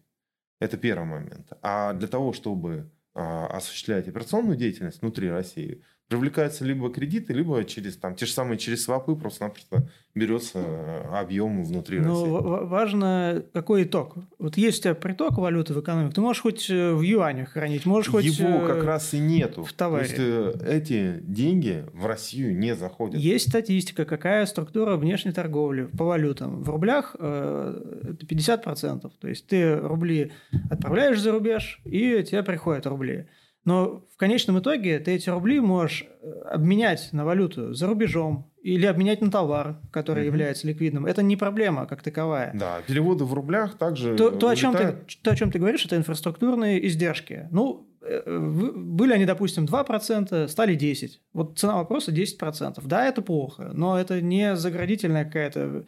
Это 0.61 0.79
первый 0.79 1.07
момент. 1.07 1.53
А 1.63 1.93
для 1.93 2.09
того, 2.09 2.33
чтобы 2.33 2.91
осуществлять 3.15 4.09
операционную 4.09 4.59
деятельность 4.59 5.01
внутри 5.01 5.31
России, 5.31 5.83
привлекаются 6.09 6.65
либо 6.65 6.89
кредиты, 6.91 7.33
либо 7.33 7.65
через 7.65 7.97
там 7.97 8.15
те 8.15 8.27
же 8.27 8.33
самые 8.33 8.59
через 8.59 8.85
свапы 8.85 9.17
просто-напросто 9.17 9.89
берется 10.15 10.59
э, 10.59 11.03
объем 11.13 11.65
внутри 11.65 11.99
Но 11.99 12.25
России. 12.25 12.67
важно, 12.67 13.43
какой 13.53 13.83
итог. 13.83 14.15
Вот 14.39 14.57
есть 14.57 14.79
у 14.79 14.83
тебя 14.85 14.95
приток 14.95 15.37
валюты 15.37 15.75
в 15.75 15.81
экономику, 15.81 16.15
ты 16.15 16.21
можешь 16.21 16.43
хоть 16.43 16.71
э, 16.71 16.93
в 16.93 17.03
юанях 17.03 17.51
хранить, 17.51 17.87
можешь 17.87 18.11
хоть 18.11 18.25
Его 18.25 18.67
как 18.67 18.85
раз 18.85 19.13
и 19.15 19.19
нету. 19.19 19.65
В 19.65 19.73
товаре. 19.73 20.07
То 20.07 20.23
есть 20.23 20.63
эти 20.63 21.19
деньги 21.23 21.85
в 21.93 22.07
Россию 22.07 22.57
не 22.57 22.75
заходят. 22.77 23.21
Есть 23.21 23.49
статистика, 23.51 24.05
какая 24.05 24.47
структура 24.47 24.97
внешней 24.97 25.33
торговли 25.33 25.85
по 25.85 26.05
валютам. 26.05 26.63
В 26.63 26.71
рублях 26.71 27.17
э, 27.19 28.15
это 28.15 28.25
50%. 28.25 29.11
То 29.21 29.29
есть 29.29 29.47
ты 29.49 29.77
рубли 29.77 30.33
отправляешь 30.71 31.21
за 31.21 31.33
рубеж, 31.33 31.81
и 31.85 32.23
тебе 32.23 32.43
приходят 32.43 32.87
рубли. 32.87 33.27
Но 33.67 34.05
в 34.15 34.17
конечном 34.17 34.61
итоге 34.61 35.01
ты 35.01 35.11
эти 35.11 35.29
рубли 35.29 35.61
можешь 35.61 36.07
э, 36.23 36.31
обменять 36.51 37.09
на 37.13 37.25
валюту 37.25 37.75
за 37.75 37.89
рубежом 37.89 38.51
или 38.63 38.87
обменять 38.87 39.21
на 39.21 39.31
товар, 39.31 39.81
который 39.91 40.23
угу. 40.23 40.29
является 40.29 40.69
ликвидным. 40.69 41.05
Это 41.05 41.23
не 41.23 41.37
проблема 41.37 41.87
как 41.87 42.01
таковая. 42.03 42.53
Да, 42.55 42.79
переводы 42.87 43.25
в 43.25 43.35
рублях 43.35 43.77
также 43.77 44.17
то, 44.17 44.31
то, 44.31 44.49
о 44.49 44.57
чем 44.57 44.73
ты, 44.73 44.97
то, 45.23 45.33
о 45.33 45.37
чем 45.37 45.51
ты 45.51 45.59
говоришь, 45.59 45.85
это 45.85 45.97
инфраструктурные 45.97 46.87
издержки. 46.87 47.49
Ну, 47.51 47.89
э, 48.03 48.39
были 48.75 49.13
они, 49.13 49.25
допустим, 49.25 49.65
2%, 49.65 50.47
стали 50.47 50.79
10%. 50.79 51.11
Вот 51.33 51.59
цена 51.59 51.77
вопроса 51.77 52.13
10%. 52.13 52.81
Да, 52.85 53.05
это 53.05 53.21
плохо, 53.21 53.73
но 53.75 53.99
это 53.99 54.21
не 54.21 54.55
заградительная 54.55 55.25
какая-то 55.25 55.87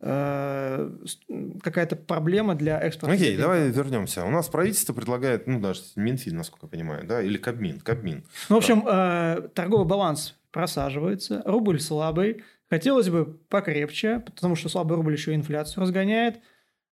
какая-то 0.00 1.96
проблема 1.96 2.54
для 2.54 2.80
экспорта. 2.80 3.14
Окей, 3.14 3.34
okay, 3.34 3.40
давай 3.40 3.68
вернемся. 3.68 4.24
У 4.24 4.30
нас 4.30 4.48
правительство 4.48 4.92
предлагает, 4.92 5.46
ну, 5.48 5.60
даже 5.60 5.80
Минфин, 5.96 6.36
насколько 6.36 6.66
я 6.66 6.70
понимаю, 6.70 7.06
да, 7.06 7.20
или 7.20 7.36
Кабмин, 7.36 7.80
Кабмин. 7.80 8.24
Ну, 8.48 8.54
в 8.54 8.58
общем, 8.58 8.86
э, 8.86 9.48
торговый 9.54 9.86
баланс 9.86 10.36
просаживается, 10.52 11.42
рубль 11.44 11.80
слабый, 11.80 12.44
хотелось 12.70 13.08
бы 13.08 13.26
покрепче, 13.48 14.20
потому 14.20 14.54
что 14.54 14.68
слабый 14.68 14.96
рубль 14.96 15.14
еще 15.14 15.34
инфляцию 15.34 15.82
разгоняет. 15.82 16.40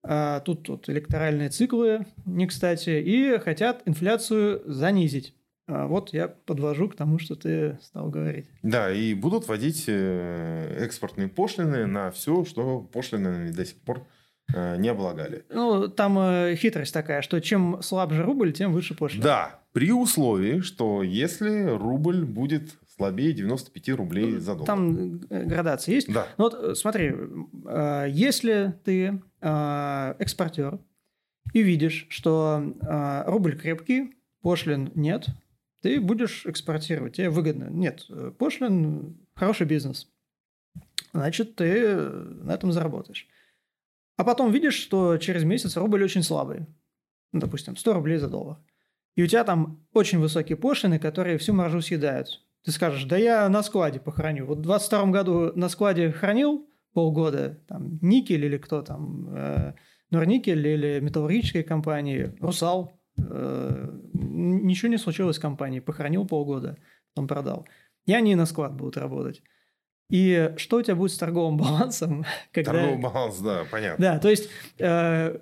А 0.06 0.40
тут, 0.40 0.64
тут 0.64 0.88
электоральные 0.90 1.48
циклы, 1.48 2.06
не 2.26 2.46
кстати, 2.46 2.90
и 2.90 3.38
хотят 3.38 3.82
инфляцию 3.86 4.62
занизить. 4.66 5.34
А 5.66 5.86
вот 5.86 6.12
я 6.12 6.28
подвожу 6.28 6.90
к 6.90 6.96
тому, 6.96 7.18
что 7.18 7.36
ты 7.36 7.78
стал 7.82 8.10
говорить. 8.10 8.46
Да, 8.62 8.92
и 8.92 9.14
будут 9.14 9.48
вводить 9.48 9.84
э, 9.86 10.76
экспортные 10.80 11.28
пошлины 11.28 11.86
на 11.86 12.10
все, 12.10 12.44
что 12.44 12.80
пошлины 12.80 13.50
до 13.50 13.64
сих 13.64 13.78
пор 13.78 14.06
э, 14.52 14.76
не 14.76 14.88
облагали. 14.88 15.46
Ну, 15.48 15.88
там 15.88 16.18
э, 16.18 16.54
хитрость 16.56 16.92
такая, 16.92 17.22
что 17.22 17.40
чем 17.40 17.80
слабже 17.80 18.24
рубль, 18.24 18.52
тем 18.52 18.74
выше 18.74 18.94
пошлина. 18.94 19.24
Да, 19.24 19.60
при 19.72 19.90
условии, 19.90 20.60
что 20.60 21.02
если 21.02 21.64
рубль 21.64 22.26
будет 22.26 22.76
слабее 22.94 23.32
95 23.32 23.88
рублей 23.96 24.36
за 24.36 24.52
доллар. 24.52 24.66
Там 24.66 25.18
градация 25.18 25.94
есть? 25.94 26.12
Да. 26.12 26.26
Ну, 26.36 26.44
вот 26.44 26.78
смотри, 26.78 27.12
если 28.12 28.74
ты 28.84 29.20
экспортер 29.42 30.78
и 31.52 31.62
видишь, 31.62 32.06
что 32.10 32.62
рубль 33.26 33.58
крепкий, 33.58 34.14
пошлин 34.42 34.92
нет, 34.94 35.26
ты 35.84 36.00
будешь 36.00 36.46
экспортировать, 36.46 37.16
тебе 37.16 37.28
выгодно. 37.28 37.64
Нет, 37.64 38.06
пошлин– 38.38 39.18
хороший 39.34 39.66
бизнес. 39.66 40.10
Значит, 41.12 41.56
ты 41.56 41.94
на 41.98 42.54
этом 42.54 42.72
заработаешь. 42.72 43.28
А 44.16 44.24
потом 44.24 44.50
видишь, 44.50 44.76
что 44.76 45.18
через 45.18 45.44
месяц 45.44 45.76
рубль 45.76 46.02
очень 46.02 46.22
слабый. 46.22 46.60
Ну, 47.32 47.40
допустим, 47.40 47.76
100 47.76 47.92
рублей 47.92 48.16
за 48.16 48.30
доллар. 48.30 48.56
И 49.14 49.22
у 49.22 49.26
тебя 49.26 49.44
там 49.44 49.86
очень 49.92 50.20
высокие 50.20 50.56
пошлины, 50.56 50.98
которые 50.98 51.36
всю 51.36 51.52
маржу 51.52 51.82
съедают. 51.82 52.28
Ты 52.64 52.70
скажешь, 52.70 53.04
да 53.04 53.18
я 53.18 53.46
на 53.50 53.62
складе 53.62 54.00
похороню. 54.00 54.46
Вот 54.46 54.60
в 54.60 54.62
22 54.62 55.06
году 55.08 55.52
на 55.54 55.68
складе 55.68 56.12
хранил 56.12 56.66
полгода, 56.94 57.60
там, 57.68 57.98
никель 58.00 58.46
или 58.46 58.56
кто 58.56 58.80
там, 58.80 59.28
э, 59.36 59.74
Норникель 60.08 60.66
или 60.66 61.00
металлургические 61.00 61.62
компании, 61.62 62.34
Русал, 62.40 62.94
Э, 62.94 63.03
ничего 63.16 64.90
не 64.90 64.98
случилось 64.98 65.36
с 65.36 65.40
компанией, 65.40 65.80
похоронил 65.80 66.26
полгода, 66.26 66.76
потом 67.14 67.28
продал. 67.28 67.66
И 68.06 68.12
они 68.12 68.34
на 68.34 68.46
склад 68.46 68.74
будут 68.74 68.96
работать. 68.96 69.42
И 70.10 70.52
что 70.58 70.78
у 70.78 70.82
тебя 70.82 70.96
будет 70.96 71.12
с 71.12 71.18
торговым 71.18 71.56
балансом? 71.58 72.24
Когда... 72.52 72.72
Торговый 72.72 73.00
баланс, 73.00 73.38
да, 73.38 73.64
понятно. 73.70 74.04
Да, 74.04 74.18
то 74.18 74.28
есть 74.28 74.50
э, 74.78 75.38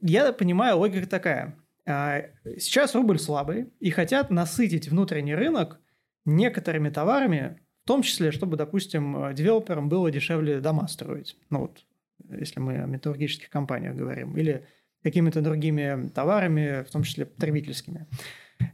я 0.00 0.32
понимаю, 0.32 0.78
логика 0.78 1.08
такая. 1.08 1.56
А, 1.86 2.22
сейчас 2.58 2.94
рубль 2.94 3.18
слабый, 3.18 3.70
и 3.80 3.90
хотят 3.90 4.30
насытить 4.30 4.88
внутренний 4.88 5.34
рынок 5.34 5.80
некоторыми 6.24 6.88
товарами, 6.88 7.60
в 7.84 7.86
том 7.86 8.02
числе, 8.02 8.32
чтобы, 8.32 8.56
допустим, 8.56 9.34
девелоперам 9.34 9.90
было 9.90 10.10
дешевле 10.10 10.60
дома 10.60 10.88
строить. 10.88 11.36
Ну 11.50 11.60
вот, 11.60 11.84
если 12.30 12.60
мы 12.60 12.82
о 12.82 12.86
металлургических 12.86 13.50
компаниях 13.50 13.94
говорим. 13.94 14.36
Или 14.36 14.66
какими-то 15.04 15.40
другими 15.42 16.08
товарами, 16.08 16.82
в 16.82 16.90
том 16.90 17.04
числе 17.04 17.26
потребительскими. 17.26 18.08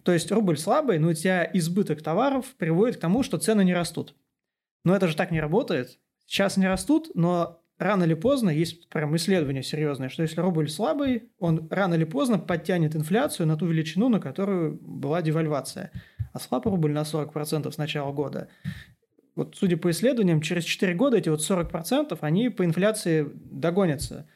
То 0.04 0.12
есть 0.12 0.30
рубль 0.32 0.56
слабый, 0.56 0.98
но 0.98 1.08
у 1.08 1.12
тебя 1.12 1.48
избыток 1.52 2.02
товаров 2.02 2.46
приводит 2.56 2.96
к 2.96 3.00
тому, 3.00 3.22
что 3.22 3.36
цены 3.36 3.64
не 3.64 3.74
растут. 3.74 4.14
Но 4.84 4.96
это 4.96 5.08
же 5.08 5.16
так 5.16 5.30
не 5.30 5.40
работает. 5.40 5.98
Сейчас 6.26 6.56
не 6.56 6.66
растут, 6.66 7.10
но 7.14 7.62
рано 7.78 8.04
или 8.04 8.14
поздно, 8.14 8.50
есть 8.50 8.88
прям 8.88 9.16
исследование 9.16 9.62
серьезное, 9.62 10.08
что 10.08 10.22
если 10.22 10.40
рубль 10.40 10.68
слабый, 10.68 11.30
он 11.38 11.66
рано 11.70 11.94
или 11.94 12.04
поздно 12.04 12.38
подтянет 12.38 12.94
инфляцию 12.94 13.46
на 13.46 13.56
ту 13.56 13.66
величину, 13.66 14.08
на 14.08 14.20
которую 14.20 14.78
была 14.80 15.22
девальвация. 15.22 15.90
А 16.32 16.38
слаб 16.38 16.66
рубль 16.66 16.92
на 16.92 17.02
40% 17.02 17.70
с 17.72 17.76
начала 17.76 18.12
года. 18.12 18.48
Вот 19.34 19.56
судя 19.56 19.76
по 19.76 19.90
исследованиям, 19.90 20.40
через 20.40 20.64
4 20.64 20.94
года 20.94 21.16
эти 21.16 21.28
вот 21.28 21.40
40% 21.40 22.16
они 22.20 22.50
по 22.50 22.64
инфляции 22.64 23.26
догонятся. 23.34 24.28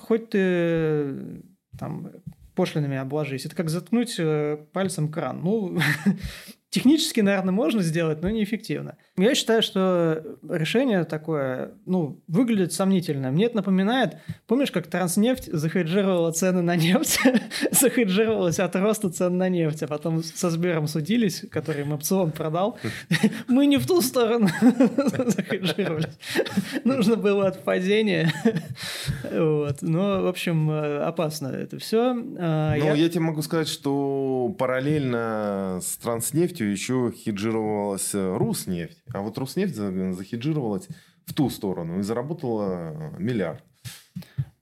Хоть 0.00 0.30
ты 0.30 1.42
там 1.78 2.12
пошлинами 2.54 2.96
обложись. 2.96 3.46
Это 3.46 3.56
как 3.56 3.70
заткнуть 3.70 4.16
э, 4.18 4.58
пальцем 4.72 5.10
кран. 5.10 5.40
Ну, 5.42 5.78
Технически, 6.72 7.20
наверное, 7.20 7.52
можно 7.52 7.82
сделать, 7.82 8.22
но 8.22 8.30
неэффективно. 8.30 8.96
Я 9.18 9.34
считаю, 9.34 9.60
что 9.60 10.24
решение 10.48 11.04
такое, 11.04 11.72
ну, 11.84 12.22
выглядит 12.28 12.72
сомнительно. 12.72 13.30
Мне 13.30 13.44
это 13.44 13.56
напоминает, 13.56 14.16
помнишь, 14.46 14.70
как 14.70 14.86
Транснефть 14.86 15.52
захеджировала 15.52 16.32
цены 16.32 16.62
на 16.62 16.74
нефть, 16.74 17.20
захеджировалась 17.72 18.58
от 18.58 18.74
роста 18.74 19.10
цен 19.10 19.36
на 19.36 19.50
нефть, 19.50 19.82
а 19.82 19.86
потом 19.86 20.22
со 20.22 20.48
Сбером 20.48 20.88
судились, 20.88 21.44
который 21.50 21.82
им 21.82 21.92
опцион 21.92 22.30
продал. 22.32 22.78
Мы 23.48 23.66
не 23.66 23.76
в 23.76 23.86
ту 23.86 24.00
сторону 24.00 24.48
захеджировались. 25.26 26.18
Нужно 26.84 27.16
было 27.16 27.48
от 27.48 27.64
падения. 27.64 28.32
Вот. 29.30 29.82
Но, 29.82 30.22
в 30.22 30.26
общем, 30.26 30.70
опасно 30.70 31.48
это 31.48 31.78
все. 31.78 32.16
А, 32.38 32.76
ну, 32.78 32.94
я 32.94 33.10
тебе 33.10 33.20
могу 33.20 33.42
сказать, 33.42 33.68
что 33.68 34.54
параллельно 34.58 35.80
с 35.82 35.98
Транснефтью 35.98 36.61
нефтью 36.62 36.70
еще 36.70 37.12
хеджировалась 37.12 38.14
э, 38.14 38.36
Руснефть. 38.36 39.02
А 39.12 39.20
вот 39.20 39.38
Руснефть 39.38 39.74
захеджировалась 39.74 40.88
в 41.26 41.34
ту 41.34 41.50
сторону 41.50 41.98
и 41.98 42.02
заработала 42.02 43.14
миллиард. 43.18 43.64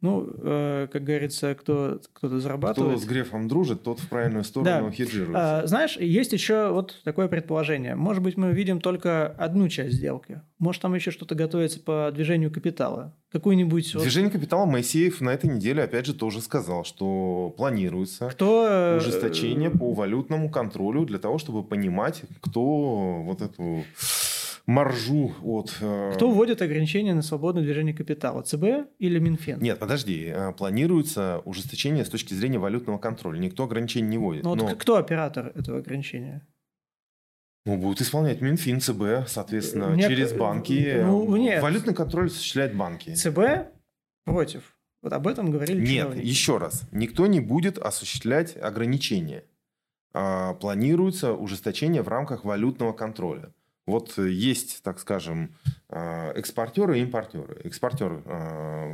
Ну, 0.01 0.27
э, 0.35 0.89
как 0.91 1.05
говорится, 1.05 1.55
кто, 1.55 2.01
кто-то 2.15 2.41
зарабатывает. 2.41 2.97
Кто 2.97 3.01
с 3.01 3.07
Грефом 3.07 3.49
дружит, 3.49 3.83
тот 3.83 4.01
в 4.01 4.09
правильную 4.09 4.45
сторону 4.45 4.87
да. 4.87 4.91
хеджируется. 4.91 5.61
А, 5.61 5.67
знаешь, 5.67 5.97
есть 5.99 6.33
еще 6.33 6.71
вот 6.71 7.01
такое 7.05 7.29
предположение. 7.29 7.97
Может 7.97 8.23
быть, 8.23 8.39
мы 8.39 8.53
видим 8.53 8.81
только 8.81 9.27
одну 9.27 9.69
часть 9.69 9.97
сделки. 9.97 10.41
Может, 10.59 10.81
там 10.83 10.95
еще 10.95 11.11
что-то 11.11 11.35
готовится 11.35 11.81
по 11.81 12.11
движению 12.15 12.51
капитала. 12.51 13.15
Какую-нибудь... 13.31 13.93
Движение 13.93 14.31
вот... 14.31 14.39
капитала 14.39 14.65
Моисеев 14.65 15.21
на 15.21 15.31
этой 15.31 15.51
неделе, 15.51 15.83
опять 15.83 16.07
же, 16.07 16.15
тоже 16.15 16.41
сказал, 16.41 16.85
что 16.85 17.55
планируется 17.57 18.29
кто... 18.31 18.67
Э, 18.69 18.97
ужесточение 18.97 19.71
по 19.71 19.93
валютному 19.93 20.51
контролю 20.51 21.05
для 21.05 21.19
того, 21.19 21.39
чтобы 21.39 21.63
понимать, 21.63 22.23
кто 22.41 23.23
вот 23.23 23.43
эту 23.43 23.85
маржу 24.67 25.35
от... 25.43 25.77
Э, 25.81 26.13
Кто 26.15 26.31
вводит 26.31 26.63
ограничения 26.63 27.15
на 27.15 27.23
свободное 27.23 27.63
движение 27.63 27.95
капитала? 27.95 28.43
ЦБ 28.43 28.91
или 28.99 29.19
Минфин? 29.19 29.61
Нет, 29.61 29.79
подожди. 29.79 30.27
Э, 30.27 30.53
планируется 30.53 31.43
ужесточение 31.45 32.05
с 32.05 32.09
точки 32.09 32.35
зрения 32.35 32.59
валютного 32.59 32.99
контроля. 32.99 33.39
Никто 33.39 33.65
ограничений 33.65 34.09
не 34.09 34.19
вводит. 34.19 34.45
Но, 34.45 34.55
Но... 34.55 34.69
Вот 34.69 34.79
кто 34.79 34.97
оператор 34.97 35.53
этого 35.55 35.79
ограничения? 35.79 36.47
Ну, 37.67 37.77
будут 37.77 38.01
исполнять 38.01 38.41
Минфин, 38.41 38.81
ЦБ, 38.81 39.29
соответственно, 39.29 39.95
нет, 39.95 40.09
через 40.09 40.33
банки. 40.33 41.03
Ну, 41.05 41.37
нет. 41.37 41.63
Валютный 41.63 41.95
контроль 41.95 42.29
осуществляет 42.29 42.75
банки. 42.75 43.15
ЦБ 43.15 43.73
против. 44.25 44.77
Вот 45.03 45.13
об 45.13 45.27
этом 45.27 45.51
говорили 45.51 45.81
Нет, 45.81 46.05
чиновники. 46.05 46.27
еще 46.27 46.59
раз. 46.59 46.83
Никто 46.93 47.27
не 47.27 47.41
будет 47.41 47.79
осуществлять 47.79 48.57
ограничения. 48.57 49.45
А, 50.13 50.55
планируется 50.55 51.33
ужесточение 51.33 52.03
в 52.03 52.09
рамках 52.09 52.45
валютного 52.45 52.93
контроля. 52.93 53.53
Вот 53.91 54.17
есть, 54.19 54.83
так 54.83 55.01
скажем, 55.01 55.55
а, 55.89 56.33
экспортеры 56.33 56.99
и 56.99 57.03
импортеры. 57.03 57.61
Экспортер 57.65 58.23
а, 58.25 58.91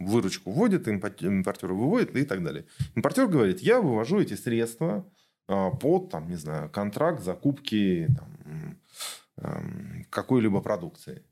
выручку 0.00 0.50
вводит, 0.50 0.88
импортер 0.88 1.72
выводит 1.72 2.16
и 2.16 2.24
так 2.24 2.42
далее. 2.42 2.64
Импортер 2.94 3.28
говорит, 3.28 3.60
я 3.60 3.80
вывожу 3.80 4.20
эти 4.20 4.34
средства 4.34 5.04
под, 5.46 6.10
там, 6.10 6.28
не 6.28 6.36
знаю, 6.36 6.70
контракт 6.70 7.22
закупки 7.22 8.08
там, 8.16 8.78
какой-либо 10.08 10.62
продукции. 10.62 11.22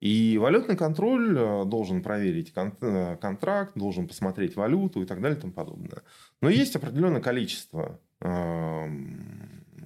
И 0.00 0.38
валютный 0.38 0.76
контроль 0.76 1.34
должен 1.66 2.02
проверить 2.02 2.52
контракт, 2.52 3.72
должен 3.74 4.08
посмотреть 4.08 4.56
валюту 4.56 5.02
и 5.02 5.06
так 5.06 5.20
далее 5.20 5.36
и 5.36 5.40
тому 5.40 5.52
подобное. 5.52 6.02
Но 6.40 6.48
есть 6.48 6.76
определенное 6.76 7.20
количество 7.20 8.00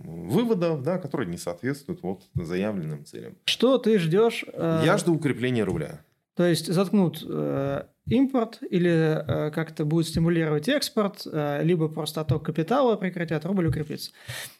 выводов, 0.04 0.82
да, 0.82 0.98
которые 0.98 1.28
не 1.28 1.36
соответствуют 1.36 2.02
вот 2.02 2.22
заявленным 2.34 3.04
целям. 3.04 3.36
Что 3.44 3.78
ты 3.78 3.98
ждешь? 3.98 4.44
Э... 4.52 4.82
Я 4.84 4.98
жду 4.98 5.14
укрепления 5.14 5.64
рубля. 5.64 6.00
То 6.34 6.46
есть 6.46 6.72
заткнут 6.72 7.22
э, 7.28 7.82
импорт 8.06 8.60
или 8.70 8.90
э, 8.90 9.50
как-то 9.50 9.84
будет 9.84 10.08
стимулировать 10.08 10.68
экспорт, 10.68 11.26
э, 11.30 11.62
либо 11.62 11.88
просто 11.88 12.22
отток 12.22 12.46
капитала 12.46 12.96
прекратят, 12.96 13.44
рубль 13.44 13.66
укрепится. 13.66 14.12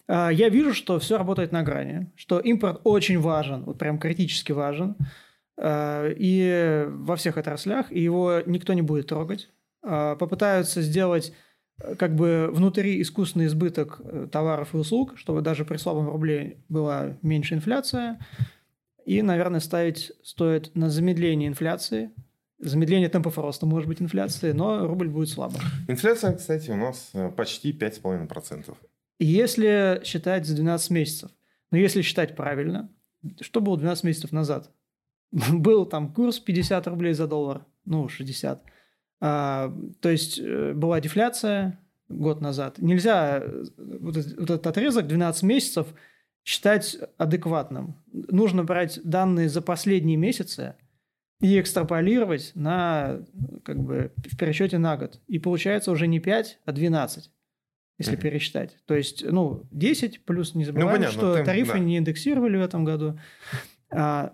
Э, 0.07 0.29
я 0.31 0.51
вижу, 0.51 0.75
что 0.75 0.99
все 0.99 1.17
работает 1.17 1.51
на 1.51 1.63
грани, 1.63 2.11
что 2.15 2.39
импорт 2.41 2.83
очень 2.85 3.19
важен, 3.19 3.65
вот 3.65 3.79
прям 3.79 3.99
критически 3.99 4.53
важен, 4.53 4.97
э, 5.57 6.13
и 6.15 6.87
во 6.89 7.17
всех 7.17 7.39
отраслях, 7.39 7.91
и 7.91 8.01
его 8.01 8.43
никто 8.45 8.75
не 8.75 8.83
будет 8.83 9.07
трогать. 9.07 9.49
Э, 9.83 10.15
попытаются 10.19 10.83
сделать 10.83 11.33
как 11.99 12.15
бы 12.15 12.51
внутри 12.53 13.01
искусственный 13.01 13.47
избыток 13.47 14.01
э, 14.05 14.29
товаров 14.31 14.75
и 14.75 14.77
услуг, 14.77 15.15
чтобы 15.17 15.41
даже 15.41 15.65
при 15.65 15.77
слабом 15.77 16.09
рубле 16.09 16.59
была 16.69 17.17
меньше 17.23 17.55
инфляция. 17.55 18.19
И, 19.05 19.23
наверное, 19.23 19.61
ставить 19.61 20.13
стоит 20.23 20.75
на 20.75 20.91
замедление 20.91 21.49
инфляции. 21.49 22.11
Замедление 22.59 23.09
темпов 23.09 23.39
роста 23.39 23.67
может 23.67 23.89
быть 23.89 24.01
инфляции, 24.01 24.53
но 24.53 24.87
рубль 24.87 25.09
будет 25.09 25.29
слабым. 25.29 25.61
Инфляция, 25.89 26.33
кстати, 26.35 26.71
у 26.71 26.77
нас 26.77 27.11
э, 27.13 27.31
почти 27.31 27.73
5,5%. 27.73 28.77
Если 29.19 30.01
считать 30.05 30.47
за 30.47 30.57
12 30.57 30.91
месяцев, 30.91 31.31
но 31.71 31.79
если 31.79 32.03
считать 32.03 32.37
правильно, 32.37 32.91
что 33.41 33.61
было 33.61 33.77
12 33.79 34.05
месяцев 34.05 34.33
назад? 34.33 34.71
Был 35.31 35.87
там 35.87 36.13
курс 36.13 36.39
50 36.39 36.87
рублей 36.89 37.15
за 37.15 37.27
доллар, 37.27 37.65
ну, 37.85 38.09
60. 38.09 38.63
А, 39.25 39.73
то 40.01 40.11
есть 40.11 40.41
э, 40.41 40.73
была 40.75 41.01
дефляция 41.01 41.79
год 42.09 42.41
назад. 42.41 42.79
Нельзя 42.79 43.39
э, 43.41 43.65
вот 43.77 44.17
этот 44.17 44.67
отрезок 44.67 45.07
12 45.07 45.45
месяцев 45.45 45.87
считать 46.43 46.99
адекватным. 47.19 48.03
Нужно 48.13 48.65
брать 48.65 48.99
данные 49.05 49.49
за 49.49 49.63
последние 49.63 50.17
месяцы 50.17 50.75
и 51.41 51.61
экстраполировать 51.61 52.51
на, 52.57 53.21
как 53.65 53.79
бы, 53.79 54.11
в 54.17 54.37
пересчете 54.37 54.79
на 54.79 54.97
год. 54.97 55.21
И 55.29 55.39
получается 55.39 55.93
уже 55.93 56.09
не 56.09 56.19
5, 56.19 56.59
а 56.65 56.73
12, 56.73 57.31
если 57.99 58.15
mm-hmm. 58.15 58.21
пересчитать. 58.21 58.77
То 58.87 58.97
есть, 58.97 59.25
ну, 59.25 59.69
10 59.71 60.25
плюс 60.25 60.57
не 60.57 60.65
забываем, 60.65 60.89
ну, 60.89 60.97
понятно, 60.97 61.17
что 61.17 61.37
ты, 61.37 61.45
тарифы 61.45 61.75
да. 61.75 61.79
не 61.79 61.99
индексировали 61.99 62.57
в 62.57 62.63
этом 62.63 62.85
году. 62.85 63.21
А 63.89 64.33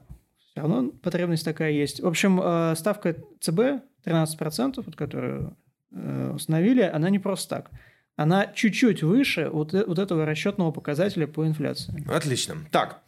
все 0.59 0.66
равно 0.66 0.90
потребность 0.90 1.44
такая 1.44 1.71
есть. 1.71 2.01
В 2.01 2.07
общем, 2.07 2.40
э, 2.42 2.75
ставка 2.77 3.14
ЦБ 3.40 3.85
13%, 4.05 4.83
вот, 4.85 4.97
которую 4.97 5.57
э, 5.92 6.33
установили, 6.35 6.83
она 6.83 7.11
не 7.11 7.21
просто 7.21 7.57
так. 7.57 7.71
Она 8.16 8.47
чуть-чуть 8.53 9.05
выше 9.05 9.51
вот, 9.51 9.73
э, 9.73 9.85
вот 9.87 10.01
этого 10.01 10.27
расчетного 10.27 10.73
показателя 10.73 11.29
по 11.29 11.47
инфляции. 11.47 12.05
Отлично. 12.09 12.57
Так, 12.73 13.03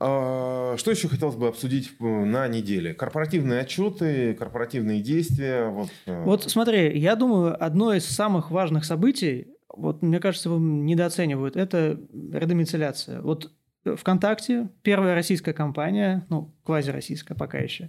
а, 0.00 0.76
что 0.78 0.90
еще 0.90 1.08
хотелось 1.08 1.36
бы 1.36 1.48
обсудить 1.48 2.00
на 2.00 2.48
неделе? 2.48 2.94
Корпоративные 2.94 3.60
отчеты, 3.60 4.32
корпоративные 4.32 5.02
действия. 5.02 5.68
Вот, 5.68 5.90
вот 6.06 6.44
смотри, 6.44 6.98
я 6.98 7.14
думаю, 7.14 7.62
одно 7.62 7.92
из 7.92 8.06
самых 8.06 8.50
важных 8.50 8.86
событий, 8.86 9.48
вот 9.68 10.00
мне 10.00 10.18
кажется, 10.18 10.48
его 10.48 10.58
недооценивают, 10.58 11.56
это 11.56 12.00
редомицеляция. 12.32 13.20
Вот 13.20 13.52
ВКонтакте, 13.94 14.68
первая 14.82 15.14
российская 15.14 15.52
компания, 15.52 16.26
ну, 16.28 16.52
квазироссийская 16.64 17.36
пока 17.36 17.58
еще, 17.58 17.88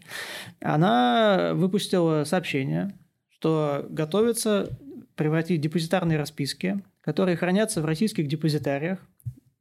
она 0.62 1.52
выпустила 1.54 2.24
сообщение, 2.24 2.94
что 3.30 3.86
готовится 3.90 4.78
превратить 5.16 5.62
депозитарные 5.62 6.18
расписки, 6.18 6.84
которые 7.02 7.38
хранятся 7.38 7.82
в 7.82 7.86
российских 7.86 8.28
депозитариях, 8.28 9.00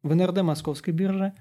в 0.02 0.14
НРД 0.14 0.42
Московской 0.42 0.92
бирже, 0.92 1.32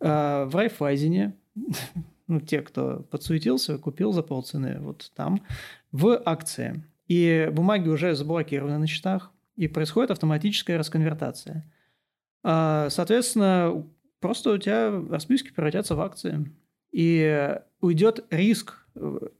э, 0.00 0.44
в 0.44 0.54
Райфайзене, 0.54 1.34
ну, 2.26 2.40
те, 2.40 2.60
кто 2.60 3.00
подсуетился, 3.10 3.78
купил 3.78 4.12
за 4.12 4.22
полцены, 4.22 4.78
вот 4.80 5.10
там, 5.14 5.42
в 5.92 6.20
акции. 6.24 6.84
И 7.06 7.48
бумаги 7.52 7.88
уже 7.88 8.14
заблокированы 8.14 8.78
на 8.78 8.86
счетах, 8.86 9.32
и 9.56 9.66
происходит 9.66 10.10
автоматическая 10.10 10.78
расконвертация. 10.78 11.64
А, 12.44 12.88
соответственно, 12.90 13.84
просто 14.20 14.52
у 14.52 14.58
тебя 14.58 14.90
расписки 15.10 15.52
превратятся 15.52 15.94
в 15.94 16.00
акции. 16.00 16.50
И 16.92 17.54
уйдет 17.80 18.24
риск 18.30 18.86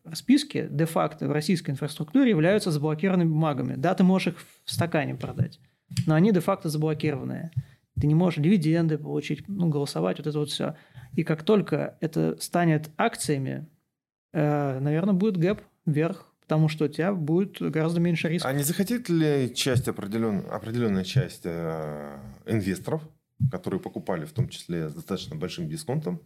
расписки 0.05 0.69
де-факто 0.71 1.27
в 1.27 1.33
российской 1.33 1.71
инфраструктуре 1.71 2.31
являются 2.31 2.71
заблокированными 2.71 3.29
бумагами. 3.29 3.75
Да, 3.77 3.95
ты 3.95 4.05
можешь 4.05 4.29
их 4.29 4.37
в 4.65 4.71
стакане 4.71 5.15
продать, 5.15 5.61
но 6.07 6.15
они 6.15 6.33
де-факто 6.33 6.69
заблокированные. 6.69 7.51
Ты 8.01 8.07
не 8.07 8.15
можешь 8.15 8.43
дивиденды 8.43 8.97
получить, 8.97 9.49
ну, 9.49 9.69
голосовать, 9.69 10.19
вот 10.19 10.27
это 10.27 10.39
вот 10.39 10.51
все. 10.51 10.77
И 11.15 11.25
как 11.25 11.43
только 11.43 11.97
это 12.01 12.37
станет 12.39 12.91
акциями, 12.97 13.67
э, 14.33 14.79
наверное, 14.79 15.15
будет 15.15 15.37
гэп 15.37 15.63
вверх, 15.85 16.33
потому 16.41 16.69
что 16.69 16.85
у 16.85 16.89
тебя 16.89 17.13
будет 17.13 17.61
гораздо 17.61 17.99
меньше 17.99 18.29
риска. 18.29 18.49
А 18.49 18.53
не 18.53 18.63
захотит 18.63 19.09
ли 19.09 19.53
часть 19.53 19.89
определен... 19.89 20.45
определенная 20.49 21.03
часть 21.03 21.43
э, 21.45 22.19
инвесторов, 22.47 23.03
которые 23.51 23.81
покупали 23.81 24.25
в 24.25 24.33
том 24.33 24.49
числе 24.49 24.89
с 24.89 24.95
достаточно 24.95 25.37
большим 25.37 25.69
дисконтом, 25.69 26.21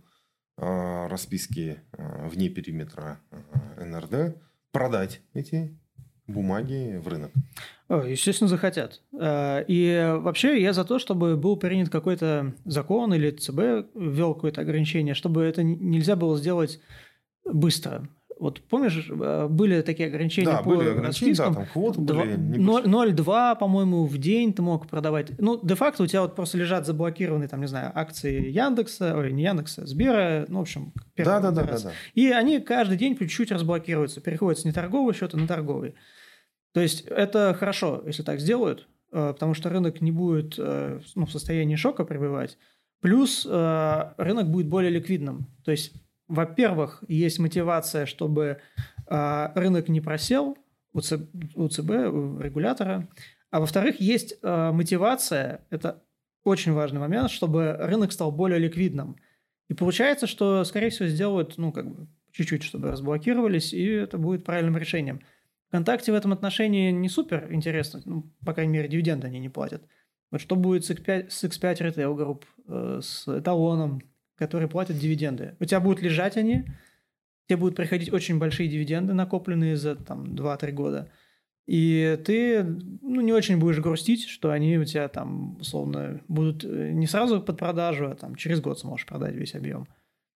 э, 0.58 1.06
расписки 1.08 1.80
э, 1.92 2.28
вне 2.28 2.48
периметра 2.48 3.20
э, 3.30 3.84
НРД, 3.84 4.36
продать 4.70 5.20
эти 5.34 5.76
бумаги 6.26 6.96
в 7.02 7.08
рынок? 7.08 7.32
Естественно, 7.90 8.48
захотят. 8.48 9.02
И 9.12 10.16
вообще 10.20 10.62
я 10.62 10.72
за 10.72 10.84
то, 10.84 10.98
чтобы 10.98 11.36
был 11.36 11.58
принят 11.58 11.90
какой-то 11.90 12.54
закон 12.64 13.12
или 13.12 13.30
ЦБ 13.30 13.94
ввел 13.94 14.34
какое-то 14.34 14.62
ограничение, 14.62 15.14
чтобы 15.14 15.42
это 15.42 15.62
нельзя 15.62 16.16
было 16.16 16.38
сделать 16.38 16.80
быстро. 17.44 18.08
Вот 18.42 18.60
помнишь, 18.62 19.08
э, 19.08 19.46
были 19.48 19.82
такие 19.82 20.08
ограничения 20.08 20.48
да, 20.48 20.62
по 20.64 20.70
были 20.70 20.88
ограничения, 20.88 21.36
да, 21.36 21.54
там 21.54 21.66
квоты 21.66 22.00
0,2, 22.00 23.56
по-моему, 23.56 24.04
в 24.04 24.18
день 24.18 24.52
ты 24.52 24.62
мог 24.62 24.88
продавать. 24.88 25.38
Ну, 25.38 25.60
де-факто 25.62 26.02
у 26.02 26.08
тебя 26.08 26.22
вот 26.22 26.34
просто 26.34 26.58
лежат 26.58 26.84
заблокированные, 26.84 27.46
там, 27.46 27.60
не 27.60 27.68
знаю, 27.68 27.92
акции 27.94 28.50
Яндекса, 28.50 29.16
ой, 29.16 29.30
не 29.32 29.44
Яндекса, 29.44 29.86
Сбера, 29.86 30.44
ну, 30.48 30.58
в 30.58 30.62
общем, 30.62 30.92
да, 31.16 31.38
да, 31.38 31.52
да, 31.52 31.62
да, 31.62 31.78
да. 31.78 31.92
И 32.14 32.30
они 32.30 32.58
каждый 32.58 32.98
день 32.98 33.14
по 33.14 33.20
чуть-чуть 33.20 33.52
разблокируются, 33.52 34.20
переходят 34.20 34.58
с 34.58 34.64
неторгового 34.64 35.14
счета 35.14 35.38
на 35.38 35.46
торговый. 35.46 35.94
То 36.74 36.80
есть 36.80 37.02
это 37.02 37.54
хорошо, 37.54 38.02
если 38.06 38.24
так 38.24 38.40
сделают, 38.40 38.88
э, 39.12 39.34
потому 39.34 39.54
что 39.54 39.68
рынок 39.68 40.00
не 40.00 40.10
будет 40.10 40.56
э, 40.58 40.98
ну, 41.14 41.26
в 41.26 41.30
состоянии 41.30 41.76
шока 41.76 42.04
пребывать. 42.04 42.58
Плюс 43.00 43.44
рынок 43.46 44.48
будет 44.48 44.68
более 44.68 44.90
ликвидным. 44.90 45.48
То 45.64 45.72
есть 45.72 45.92
во-первых, 46.28 47.04
есть 47.08 47.38
мотивация, 47.38 48.06
чтобы 48.06 48.58
э, 49.06 49.48
рынок 49.54 49.88
не 49.88 50.00
просел 50.00 50.56
у, 50.92 51.00
ЦБ, 51.00 51.20
у 51.56 52.38
регулятора. 52.38 53.08
А 53.50 53.60
во-вторых, 53.60 54.00
есть 54.00 54.38
э, 54.42 54.70
мотивация, 54.72 55.66
это 55.70 56.02
очень 56.44 56.72
важный 56.72 57.00
момент, 57.00 57.30
чтобы 57.30 57.72
рынок 57.78 58.12
стал 58.12 58.32
более 58.32 58.58
ликвидным. 58.58 59.16
И 59.68 59.74
получается, 59.74 60.26
что, 60.26 60.64
скорее 60.64 60.90
всего, 60.90 61.08
сделают, 61.08 61.58
ну, 61.58 61.72
как 61.72 61.88
бы, 61.88 62.08
чуть-чуть, 62.32 62.62
чтобы 62.62 62.90
разблокировались, 62.90 63.72
и 63.72 63.84
это 63.86 64.18
будет 64.18 64.44
правильным 64.44 64.76
решением. 64.76 65.20
ВКонтакте 65.68 66.12
в 66.12 66.14
этом 66.14 66.32
отношении 66.32 66.90
не 66.90 67.08
супер 67.08 67.48
интересно, 67.50 68.02
ну, 68.04 68.30
по 68.44 68.52
крайней 68.52 68.72
мере, 68.72 68.88
дивиденды 68.88 69.26
они 69.26 69.38
не 69.38 69.48
платят. 69.48 69.82
Вот 70.30 70.40
что 70.40 70.56
будет 70.56 70.84
с 70.84 70.90
X5, 70.90 71.30
с 71.30 71.44
X5 71.44 71.78
Retail 71.78 72.16
Group, 72.16 72.42
э, 72.68 73.00
с 73.02 73.28
эталоном, 73.28 74.02
которые 74.36 74.68
платят 74.68 74.98
дивиденды. 74.98 75.56
У 75.60 75.64
тебя 75.64 75.80
будут 75.80 76.02
лежать 76.02 76.36
они, 76.36 76.66
тебе 77.48 77.56
будут 77.58 77.76
приходить 77.76 78.12
очень 78.12 78.38
большие 78.38 78.68
дивиденды, 78.68 79.12
накопленные 79.12 79.76
за 79.76 79.96
там 79.96 80.34
2-3 80.34 80.72
года. 80.72 81.10
И 81.66 82.20
ты 82.24 82.64
ну, 82.64 83.20
не 83.20 83.32
очень 83.32 83.58
будешь 83.58 83.78
грустить, 83.78 84.26
что 84.26 84.50
они 84.50 84.78
у 84.78 84.84
тебя 84.84 85.08
там, 85.08 85.56
условно, 85.58 86.20
будут 86.26 86.64
э, 86.64 86.90
не 86.90 87.06
сразу 87.06 87.40
под 87.40 87.56
продажу, 87.56 88.10
а 88.10 88.16
там 88.16 88.34
через 88.34 88.60
год 88.60 88.80
сможешь 88.80 89.06
продать 89.06 89.34
весь 89.34 89.54
объем. 89.54 89.86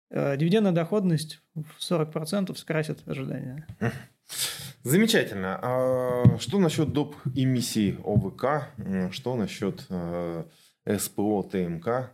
Э, 0.10 0.36
дивидендная 0.36 0.74
доходность 0.74 1.42
в 1.56 1.80
40% 1.80 2.56
скрасит 2.58 3.08
ожидания. 3.08 3.66
Замечательно. 4.84 5.60
А 5.62 6.38
что 6.40 6.60
насчет 6.60 6.92
доп. 6.92 7.16
эмиссий 7.34 7.98
ОВК? 8.04 8.68
Что 9.12 9.36
насчет 9.36 9.86
э, 9.90 10.44
СПО, 10.98 11.44
ТМК? 11.44 12.12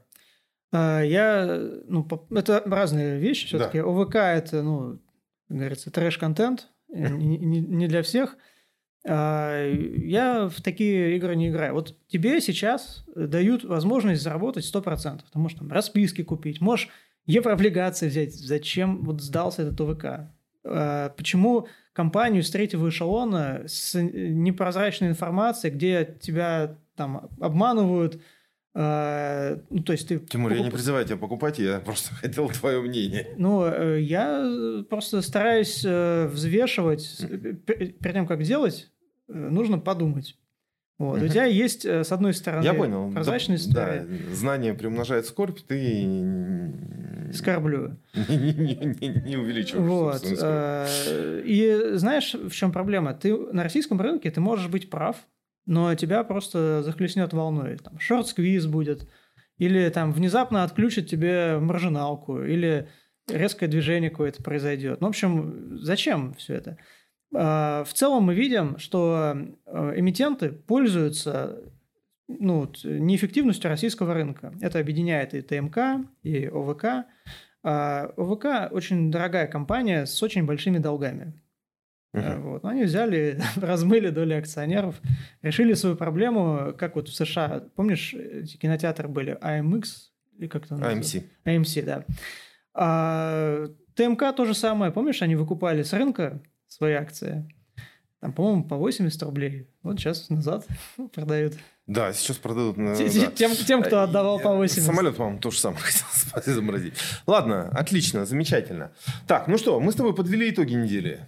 А, 0.71 1.01
я, 1.01 1.45
ну, 1.87 2.07
это 2.31 2.61
разные 2.65 3.19
вещи 3.19 3.47
все-таки. 3.47 3.79
Да. 3.79 3.85
ОВК 3.85 4.15
это, 4.15 4.61
ну, 4.61 4.99
как 5.47 5.57
говорится, 5.57 5.91
трэш-контент, 5.91 6.67
э, 6.93 7.09
не, 7.09 7.87
для 7.87 8.03
всех. 8.03 8.37
А, 9.07 9.65
я 9.65 10.47
в 10.47 10.61
такие 10.61 11.15
игры 11.17 11.35
не 11.35 11.49
играю. 11.49 11.73
Вот 11.73 11.95
тебе 12.07 12.39
сейчас 12.41 13.03
дают 13.15 13.63
возможность 13.63 14.21
заработать 14.21 14.65
100%. 14.65 15.21
Ты 15.31 15.39
можешь 15.39 15.57
там 15.57 15.71
расписки 15.71 16.23
купить, 16.23 16.61
можешь 16.61 16.89
еврооблигации 17.25 18.07
взять. 18.07 18.33
Зачем 18.33 19.03
вот 19.03 19.21
сдался 19.21 19.63
этот 19.63 19.81
ОВК? 19.81 20.31
А, 20.63 21.09
почему 21.09 21.67
компанию 21.93 22.43
с 22.43 22.51
третьего 22.51 22.89
эшелона 22.89 23.63
с 23.65 23.99
непрозрачной 23.99 25.09
информацией, 25.09 25.73
где 25.73 26.17
тебя 26.21 26.77
там 26.95 27.29
обманывают, 27.39 28.21
а, 28.75 29.59
ну, 29.69 29.81
то 29.81 29.93
есть 29.93 30.07
ты... 30.07 30.19
Тимур, 30.19 30.51
покуп... 30.51 30.59
я 30.59 30.63
не 30.63 30.71
призываю 30.71 31.05
тебя 31.05 31.17
покупать, 31.17 31.59
я 31.59 31.79
просто 31.79 32.13
хотел 32.21 32.49
твое 32.49 32.81
мнение. 32.81 33.33
Ну, 33.37 33.65
э, 33.65 33.99
я 34.01 34.83
просто 34.89 35.21
стараюсь 35.21 35.83
э, 35.85 36.27
взвешивать. 36.27 37.17
Перед 37.65 37.99
тем, 37.99 38.27
как 38.27 38.43
делать, 38.43 38.91
э, 39.27 39.33
нужно 39.33 39.79
подумать. 39.79 40.37
Вот. 40.99 41.17
Угу. 41.17 41.25
У 41.25 41.27
тебя 41.29 41.45
есть, 41.45 41.85
с 41.85 42.11
одной 42.11 42.33
стороны, 42.33 42.63
я 42.63 42.73
понял. 42.73 43.11
прозрачность. 43.11 43.73
Да, 43.73 44.03
да, 44.03 44.35
знание 44.35 44.73
приумножает 44.73 45.25
скорбь, 45.25 45.59
ты... 45.61 46.73
Скорблю. 47.33 47.97
Не, 48.13 48.53
не, 48.53 48.75
не, 48.75 49.21
не 49.21 49.37
увеличиваешь 49.37 49.87
вот. 49.87 50.23
И 51.45 51.91
знаешь, 51.93 52.33
в 52.33 52.51
чем 52.51 52.71
проблема? 52.71 53.13
Ты 53.13 53.35
на 53.35 53.63
российском 53.63 54.01
рынке 54.01 54.29
ты 54.29 54.41
можешь 54.41 54.67
быть 54.67 54.89
прав, 54.89 55.15
но 55.65 55.93
тебя 55.95 56.23
просто 56.23 56.83
захлестнет 56.83 57.33
волной. 57.33 57.77
Там 57.77 57.99
шорт-сквиз 57.99 58.65
будет, 58.65 59.07
или 59.57 59.89
там 59.89 60.11
внезапно 60.11 60.63
отключат 60.63 61.07
тебе 61.07 61.59
маржиналку, 61.59 62.41
или 62.41 62.89
резкое 63.27 63.67
движение 63.67 64.09
какое-то 64.09 64.41
произойдет. 64.43 65.01
Ну, 65.01 65.07
в 65.07 65.09
общем, 65.09 65.77
зачем 65.77 66.33
все 66.33 66.55
это? 66.55 66.77
А, 67.35 67.83
в 67.83 67.93
целом 67.93 68.23
мы 68.23 68.35
видим, 68.35 68.77
что 68.79 69.35
э, 69.65 69.93
эмитенты 69.97 70.49
пользуются 70.49 71.61
ну, 72.27 72.71
неэффективностью 72.83 73.69
российского 73.69 74.13
рынка. 74.13 74.53
Это 74.61 74.79
объединяет 74.79 75.33
и 75.33 75.41
ТМК, 75.41 76.07
и 76.23 76.45
ОВК. 76.47 77.05
А, 77.63 78.11
ОВК 78.17 78.71
очень 78.71 79.11
дорогая 79.11 79.47
компания 79.47 80.05
с 80.05 80.21
очень 80.23 80.45
большими 80.45 80.77
долгами. 80.77 81.33
Uh-huh. 82.13 82.41
Вот. 82.41 82.63
Но 82.63 82.69
они 82.69 82.83
взяли, 82.83 83.39
размыли 83.55 84.09
доли 84.09 84.33
акционеров, 84.33 84.99
решили 85.41 85.73
свою 85.73 85.95
проблему, 85.95 86.73
как 86.77 86.95
вот 86.95 87.07
в 87.07 87.15
США. 87.15 87.63
Помнишь, 87.75 88.13
эти 88.13 88.57
кинотеатры 88.57 89.07
были 89.07 89.37
AMX 89.41 89.83
или 90.37 90.47
как 90.47 90.67
то 90.67 90.75
AMC. 90.75 91.23
AMC, 91.45 91.83
да. 91.83 92.05
А, 92.73 93.67
ТМК 93.95 94.35
то 94.35 94.45
же 94.45 94.53
самое. 94.53 94.91
Помнишь, 94.91 95.21
они 95.21 95.35
выкупали 95.35 95.83
с 95.83 95.93
рынка 95.93 96.41
свои 96.67 96.93
акции? 96.93 97.47
Там, 98.21 98.33
по-моему, 98.33 98.63
по 98.65 98.75
80 98.75 99.21
рублей. 99.23 99.69
Вот 99.81 99.97
сейчас 99.97 100.29
назад 100.29 100.67
продают. 101.13 101.53
Да, 101.87 102.13
сейчас 102.13 102.37
продадут. 102.37 102.77
На, 102.77 102.95
тем, 102.95 103.31
тем, 103.31 103.55
тем, 103.55 103.83
кто 103.83 104.01
отдавал 104.01 104.39
по 104.39 104.55
80. 104.55 104.83
Самолет, 104.83 105.15
по-моему, 105.15 105.39
то 105.39 105.51
же 105.51 105.57
самое 105.57 105.81
хотел 106.31 106.53
заморозить. 106.53 106.93
Ладно, 107.25 107.69
отлично, 107.69 108.25
замечательно. 108.25 108.91
Так, 109.25 109.47
ну 109.47 109.57
что, 109.57 109.79
мы 109.79 109.91
с 109.91 109.95
тобой 109.95 110.13
подвели 110.13 110.49
итоги 110.49 110.73
недели. 110.73 111.27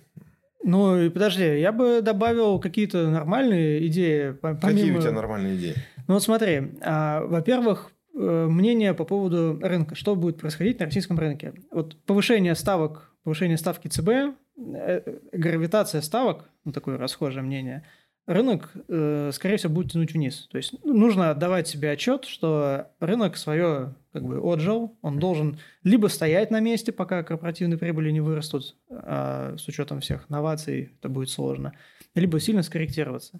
Ну, 0.63 1.10
подожди, 1.12 1.60
я 1.60 1.71
бы 1.71 2.02
добавил 2.02 2.60
какие-то 2.60 3.10
нормальные 3.10 3.88
идеи. 3.88 4.32
Помимо... 4.32 4.62
Какие 4.62 4.91
у 4.91 5.02
тебя 5.02 5.12
нормальные 5.12 5.56
идеи? 5.56 5.76
Ну, 6.08 6.15
вот 6.15 6.24
смотри. 6.24 6.74
А, 6.82 7.21
во-первых, 7.26 7.91
э, 8.13 8.47
мнение 8.47 8.93
по 8.93 9.06
поводу 9.06 9.60
рынка. 9.62 9.95
Что 9.95 10.15
будет 10.15 10.39
происходить 10.39 10.80
на 10.80 10.86
российском 10.86 11.17
рынке? 11.17 11.54
Вот 11.71 11.97
повышение 12.06 12.56
ставок, 12.56 13.12
повышение 13.24 13.58
ставки 13.58 13.88
ЦБ, 13.88 14.10
э, 14.58 15.17
гравитация 15.32 16.02
ставок, 16.02 16.50
ну, 16.63 16.71
такое 16.71 16.97
расхожее 16.97 17.43
мнение– 17.43 17.84
рынок, 18.25 18.71
э, 18.88 19.31
скорее 19.34 19.57
всего, 19.57 19.73
будет 19.73 19.91
тянуть 19.91 20.13
вниз. 20.13 20.47
То 20.51 20.57
есть 20.57 20.75
ну, 20.84 20.93
нужно 20.93 21.31
отдавать 21.31 21.67
себе 21.67 21.91
отчет, 21.91 22.25
что 22.25 22.88
рынок 22.99 23.38
свое 23.38 23.95
как 24.13 24.23
бы 24.23 24.39
отжил, 24.39 24.97
он 25.01 25.19
должен 25.19 25.60
либо 25.84 26.07
стоять 26.07 26.51
на 26.51 26.60
месте, 26.60 26.91
пока 26.91 27.23
корпоративные 27.23 27.77
прибыли 27.77 28.12
не 28.12 28.21
вырастут, 28.21 28.75
а 28.89 29.55
с 29.57 29.67
учетом 29.67 30.01
всех 30.01 30.29
новаций 30.29 30.91
это 30.99 31.10
будет 31.10 31.29
сложно, 31.29 31.73
либо 32.13 32.39
сильно 32.39 32.62
скорректироваться. 32.62 33.39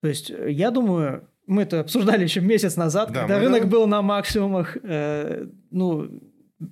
То 0.00 0.08
есть 0.08 0.30
я 0.30 0.70
думаю, 0.70 1.28
мы 1.46 1.62
это 1.62 1.80
обсуждали 1.80 2.22
еще 2.22 2.40
месяц 2.40 2.76
назад, 2.76 3.10
да, 3.10 3.20
когда 3.20 3.38
рынок 3.38 3.62
да. 3.62 3.68
был 3.68 3.86
на 3.86 4.02
максимумах. 4.02 4.76
Э, 4.82 5.46
ну, 5.70 6.08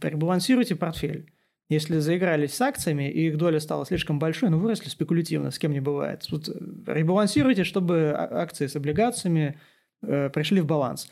ребалансируйте 0.01 0.77
портфель. 0.77 1.32
Если 1.73 1.99
заигрались 1.99 2.55
с 2.55 2.61
акциями, 2.61 3.11
и 3.11 3.29
их 3.29 3.39
доля 3.39 3.59
стала 3.59 3.87
слишком 3.87 4.19
большой, 4.19 4.51
ну, 4.51 4.59
выросли 4.59 4.91
спекулятивно, 4.91 5.51
с 5.51 5.59
кем 5.59 5.73
не 5.73 5.81
бывает. 5.81 6.27
Тут 6.29 6.49
э, 6.49 6.53
ребалансируйте, 6.87 7.65
чтобы 7.65 8.13
а, 8.15 8.43
акции 8.43 8.67
с 8.67 8.77
облигациями 8.77 9.59
э, 10.03 10.29
пришли 10.29 10.61
в 10.61 10.67
баланс. 10.67 11.09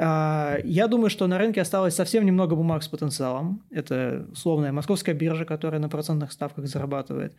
А, 0.00 0.58
я 0.62 0.86
думаю, 0.86 1.10
что 1.10 1.26
на 1.26 1.38
рынке 1.38 1.60
осталось 1.60 1.94
совсем 1.94 2.24
немного 2.24 2.54
бумаг 2.54 2.84
с 2.84 2.88
потенциалом. 2.88 3.64
Это 3.70 4.26
условная 4.30 4.70
московская 4.70 5.12
биржа, 5.12 5.44
которая 5.44 5.80
на 5.80 5.88
процентных 5.88 6.30
ставках 6.30 6.66
зарабатывает. 6.66 7.34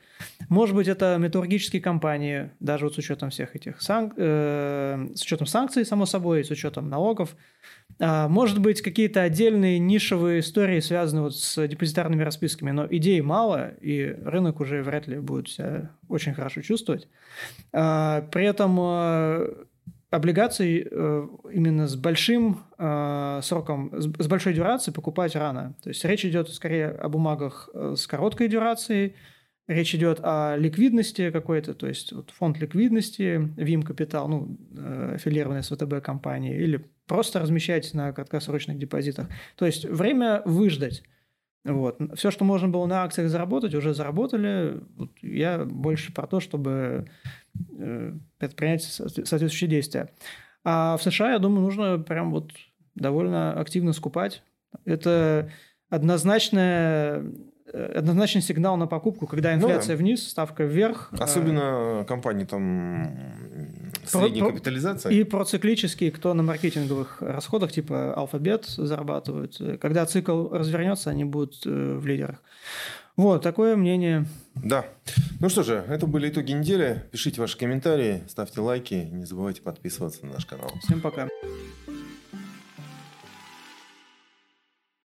Может 0.49 0.75
быть, 0.75 0.89
это 0.89 1.15
металлургические 1.17 1.81
компании, 1.81 2.51
даже 2.59 2.85
вот 2.85 2.95
с 2.95 2.97
учетом 2.97 3.29
всех 3.29 3.55
этих 3.55 3.81
санк... 3.81 4.13
э, 4.17 5.07
с 5.15 5.21
учетом 5.21 5.47
санкций, 5.47 5.85
само 5.85 6.05
собой, 6.05 6.43
с 6.43 6.51
учетом 6.51 6.89
налогов. 6.89 7.37
А, 7.97 8.27
может 8.27 8.59
быть, 8.59 8.81
какие-то 8.81 9.21
отдельные 9.21 9.79
нишевые 9.79 10.41
истории, 10.41 10.81
связанные 10.81 11.23
вот 11.23 11.37
с 11.37 11.65
депозитарными 11.65 12.23
расписками, 12.23 12.71
но 12.71 12.85
идей 12.89 13.21
мало, 13.21 13.69
и 13.79 14.17
рынок 14.25 14.59
уже 14.59 14.83
вряд 14.83 15.07
ли 15.07 15.19
будет 15.19 15.47
себя 15.47 15.91
очень 16.09 16.33
хорошо 16.33 16.61
чувствовать. 16.61 17.07
А, 17.71 18.27
при 18.31 18.45
этом 18.45 19.68
э, 20.11 20.15
облигаций 20.15 20.87
э, 20.89 21.27
именно 21.51 21.87
с 21.87 21.95
большим 21.95 22.63
э, 22.77 23.39
сроком, 23.43 23.91
с 23.93 24.27
большой 24.27 24.53
дюрацией 24.53 24.93
покупать 24.93 25.35
рано. 25.35 25.75
То 25.83 25.89
есть 25.89 26.03
речь 26.05 26.25
идет 26.25 26.49
скорее 26.49 26.89
о 26.89 27.09
бумагах 27.09 27.69
э, 27.73 27.95
с 27.97 28.07
короткой 28.07 28.47
дюрацией, 28.47 29.15
речь 29.67 29.93
идет 29.93 30.19
о 30.23 30.55
ликвидности 30.57 31.31
какой-то, 31.31 31.73
то 31.73 31.87
есть 31.87 32.11
вот 32.11 32.31
фонд 32.31 32.59
ликвидности, 32.59 33.51
ВИМ 33.57 33.83
Капитал, 33.83 34.27
ну, 34.27 34.57
аффилированная 35.13 35.61
с 35.61 35.69
ВТБ 35.69 36.03
компании, 36.03 36.57
или 36.57 36.89
просто 37.05 37.39
размещать 37.39 37.93
на 37.93 38.11
краткосрочных 38.11 38.77
депозитах. 38.77 39.27
То 39.55 39.65
есть 39.65 39.85
время 39.85 40.41
выждать. 40.45 41.03
Вот. 41.65 41.99
Все, 42.15 42.31
что 42.31 42.45
можно 42.45 42.69
было 42.69 42.85
на 42.85 43.03
акциях 43.03 43.29
заработать, 43.29 43.75
уже 43.75 43.93
заработали. 43.93 44.81
Вот 44.95 45.11
я 45.21 45.65
больше 45.65 46.13
про 46.13 46.25
то, 46.25 46.39
чтобы 46.39 46.71
э, 46.71 47.48
предпринять 48.37 48.83
соответствующие 48.83 49.69
действия. 49.69 50.09
А 50.63 50.97
в 50.97 51.03
США, 51.03 51.33
я 51.33 51.39
думаю, 51.39 51.61
нужно 51.61 51.99
прям 51.99 52.31
вот 52.31 52.51
довольно 52.95 53.53
активно 53.53 53.93
скупать. 53.93 54.43
Это 54.85 55.51
однозначная 55.89 57.23
однозначный 57.73 58.41
сигнал 58.41 58.77
на 58.77 58.87
покупку, 58.87 59.27
когда 59.27 59.51
ну 59.51 59.57
инфляция 59.57 59.93
ну, 59.93 59.97
да. 59.97 60.03
вниз, 60.03 60.27
ставка 60.27 60.63
вверх. 60.63 61.11
Особенно 61.17 62.05
компании 62.07 62.45
там 62.45 63.07
средней 64.05 64.41
про, 64.41 64.49
капитализации. 64.49 65.15
И 65.15 65.23
проциклические, 65.23 66.11
кто 66.11 66.33
на 66.33 66.43
маркетинговых 66.43 67.21
расходах, 67.21 67.71
типа 67.71 68.13
Алфабет, 68.13 68.65
зарабатывают. 68.65 69.61
Когда 69.79 70.05
цикл 70.05 70.49
развернется, 70.49 71.09
они 71.09 71.25
будут 71.25 71.65
э, 71.65 71.97
в 71.97 72.05
лидерах. 72.05 72.41
Вот, 73.19 73.41
такое 73.41 73.75
мнение. 73.75 74.25
Да. 74.55 74.85
Ну 75.41 75.49
что 75.49 75.61
же, 75.61 75.83
это 75.89 76.07
были 76.07 76.29
итоги 76.29 76.53
недели. 76.53 77.03
Пишите 77.11 77.41
ваши 77.41 77.57
комментарии, 77.57 78.23
ставьте 78.29 78.61
лайки, 78.61 78.93
не 78.93 79.25
забывайте 79.25 79.61
подписываться 79.61 80.25
на 80.25 80.35
наш 80.35 80.45
канал. 80.45 80.71
Всем 80.83 81.01
пока. 81.01 81.27